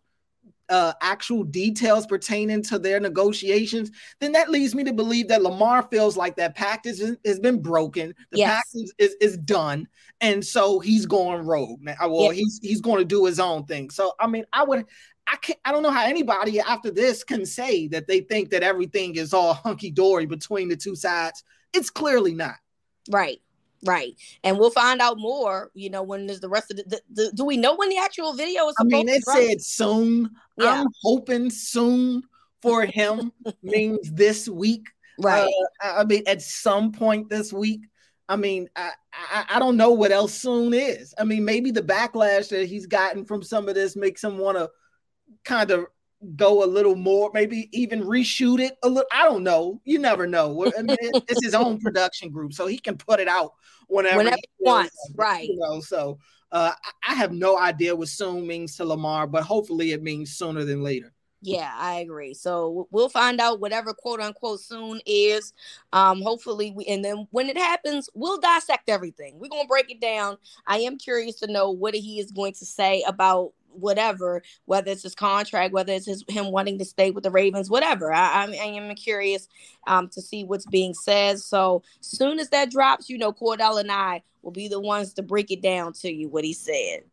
uh, 0.70 0.94
actual 1.02 1.44
details 1.44 2.06
pertaining 2.06 2.62
to 2.64 2.80
their 2.80 3.00
negotiations, 3.00 3.92
then 4.20 4.32
that 4.32 4.50
leads 4.50 4.74
me 4.74 4.84
to 4.84 4.94
believe 4.94 5.28
that 5.28 5.44
Lamar 5.44 5.84
feels 5.84 6.18
like 6.18 6.36
that 6.38 6.56
pact 6.56 6.86
is, 6.86 7.18
has 7.26 7.40
been 7.40 7.62
broken. 7.62 8.14
The 8.32 8.40
yes. 8.40 8.56
pact 8.56 8.68
is, 8.74 8.94
is, 8.98 9.16
is, 9.22 9.38
done. 9.38 9.88
And 10.22 10.44
so 10.44 10.80
he's 10.80 11.06
going 11.06 11.46
rogue. 11.46 11.82
Now, 11.82 11.96
well, 12.02 12.34
yes. 12.34 12.36
he's 12.36 12.60
he's 12.62 12.82
going 12.82 13.00
to 13.00 13.06
do 13.06 13.26
his 13.26 13.40
own 13.40 13.66
thing. 13.66 13.90
So 13.90 14.14
I 14.20 14.28
mean, 14.28 14.46
I 14.54 14.64
would 14.64 14.86
I 15.28 15.36
can't 15.38 15.60
I 15.66 15.72
don't 15.72 15.84
know 15.84 15.92
how 15.92 16.06
anybody 16.06 16.60
after 16.60 16.90
this 16.90 17.24
can 17.24 17.46
say 17.46 17.88
that 17.90 18.08
they 18.08 18.22
think 18.22 18.50
that 18.52 18.64
everything 18.64 19.16
is 19.16 19.34
all 19.34 19.54
hunky-dory 19.54 20.26
between 20.26 20.70
the 20.70 20.76
two 20.76 20.96
sides. 20.96 21.44
It's 21.74 21.90
clearly 21.90 22.34
not. 22.34 22.56
Right. 23.10 23.40
Right. 23.86 24.16
And 24.44 24.60
we'll 24.60 24.72
find 24.72 25.02
out 25.02 25.18
more, 25.18 25.72
you 25.74 25.90
know, 25.90 26.04
when 26.04 26.28
there's 26.28 26.40
the 26.40 26.50
rest 26.50 26.72
of 26.72 26.78
the, 26.78 26.84
the, 26.84 27.02
the 27.12 27.32
do 27.34 27.46
we 27.46 27.58
know 27.58 27.76
when 27.76 27.90
the 27.90 27.98
actual 27.98 28.34
video 28.34 28.68
is 28.68 28.76
I 28.80 28.84
mean, 28.84 29.08
it 29.08 29.24
said 29.24 29.62
soon. 29.62 30.32
Yeah. 30.58 30.82
I'm 30.82 30.88
hoping 31.04 31.50
soon 31.50 32.24
for 32.62 32.86
him 32.86 33.32
means 33.62 34.12
this 34.12 34.50
week. 34.50 34.88
Right. 35.20 35.52
Uh, 35.84 35.94
I 35.98 36.04
mean, 36.04 36.24
at 36.28 36.42
some 36.42 36.92
point 36.92 37.30
this 37.30 37.54
week. 37.54 37.82
I 38.28 38.36
mean, 38.38 38.70
I, 38.76 38.92
I, 39.14 39.46
I 39.50 39.60
don't 39.60 39.78
know 39.78 39.92
what 39.92 40.12
else 40.12 40.34
soon 40.34 40.74
is. 40.74 41.14
I 41.20 41.24
mean, 41.26 41.46
maybe 41.46 41.70
the 41.70 41.84
backlash 41.84 42.50
that 42.50 42.66
he's 42.66 42.88
gotten 42.88 43.24
from 43.24 43.44
some 43.44 43.70
of 43.70 43.76
this 43.76 43.96
makes 43.96 44.24
him 44.24 44.40
want 44.40 44.58
to 44.58 44.72
kind 45.44 45.70
of 45.70 45.86
go 46.36 46.64
a 46.64 46.66
little 46.66 46.96
more, 46.96 47.32
maybe 47.34 47.70
even 47.72 48.04
reshoot 48.04 48.60
it 48.60 48.78
a 48.84 48.90
little. 48.90 49.10
I 49.12 49.24
don't 49.24 49.44
know. 49.44 49.82
You 49.86 50.00
never 50.00 50.28
know. 50.28 50.66
I 50.78 50.82
mean, 50.82 50.98
it's 51.00 51.44
his 51.44 51.54
own 51.56 51.80
production 51.80 52.32
group, 52.32 52.54
so 52.54 52.68
he 52.68 52.78
can 52.78 52.98
put 52.98 53.20
it 53.20 53.28
out 53.28 53.54
whenever, 53.88 54.18
whenever 54.18 54.38
he, 54.38 54.50
wants. 54.60 54.96
right. 55.16 55.48
You 55.48 55.58
know, 55.58 55.80
so 55.80 56.20
uh, 56.52 56.74
I 57.08 57.14
have 57.14 57.32
no 57.32 57.58
idea 57.58 57.96
what 57.96 58.08
soon 58.08 58.48
means 58.48 58.78
to 58.78 58.86
Lamar, 58.86 59.28
but 59.28 59.44
hopefully 59.44 59.92
it 59.92 60.02
means 60.02 60.36
sooner 60.36 60.64
than 60.64 60.82
later. 60.84 61.12
Yeah, 61.42 61.72
I 61.78 62.00
agree. 62.00 62.34
So 62.34 62.88
we'll 62.90 63.10
find 63.10 63.40
out 63.40 63.60
whatever 63.60 63.94
quote 63.94 64.20
unquote 64.20 64.62
soon 64.62 65.00
is. 65.06 65.54
Um, 65.94 66.22
hopefully 66.22 66.72
we 66.76 66.86
and 66.86 67.06
then 67.06 67.28
when 67.30 67.50
it 67.50 67.58
happens, 67.58 68.10
we'll 68.16 68.40
dissect 68.40 68.90
everything. 68.90 69.38
We're 69.38 69.50
gonna 69.50 69.68
break 69.68 69.92
it 69.92 70.02
down. 70.02 70.38
I 70.66 70.78
am 70.80 70.98
curious 70.98 71.36
to 71.42 71.52
know 71.52 71.70
what 71.70 71.94
he 71.94 72.20
is 72.20 72.32
going 72.32 72.54
to 72.54 72.66
say 72.66 73.04
about 73.08 73.52
whatever, 73.80 74.42
whether 74.66 74.92
it's 74.92 75.04
his 75.04 75.16
contract, 75.16 75.74
whether 75.74 75.94
it's 75.94 76.06
his, 76.06 76.24
him 76.28 76.52
wanting 76.52 76.78
to 76.80 76.86
stay 76.86 77.12
with 77.12 77.24
the 77.24 77.32
Ravens, 77.32 77.70
whatever. 77.70 78.14
I, 78.14 78.46
I, 78.46 78.46
I 78.46 78.66
am 78.66 78.94
curious 78.96 79.48
um, 79.88 80.10
to 80.10 80.22
see 80.22 80.44
what's 80.44 80.66
being 80.66 80.94
said. 80.94 81.40
So 81.40 81.84
soon 82.02 82.40
as 82.40 82.50
that 82.50 82.72
drops, 82.72 83.10
you 83.10 83.18
know, 83.18 83.32
Cordell 83.32 83.80
and 83.80 83.92
I 83.92 84.24
will 84.42 84.52
be 84.52 84.68
the 84.68 84.80
ones 84.80 85.14
to 85.14 85.24
break 85.24 85.52
it 85.52 85.62
down 85.62 85.94
to 85.94 86.14
you 86.14 86.28
what 86.30 86.44
he 86.44 86.54
said. 86.54 87.06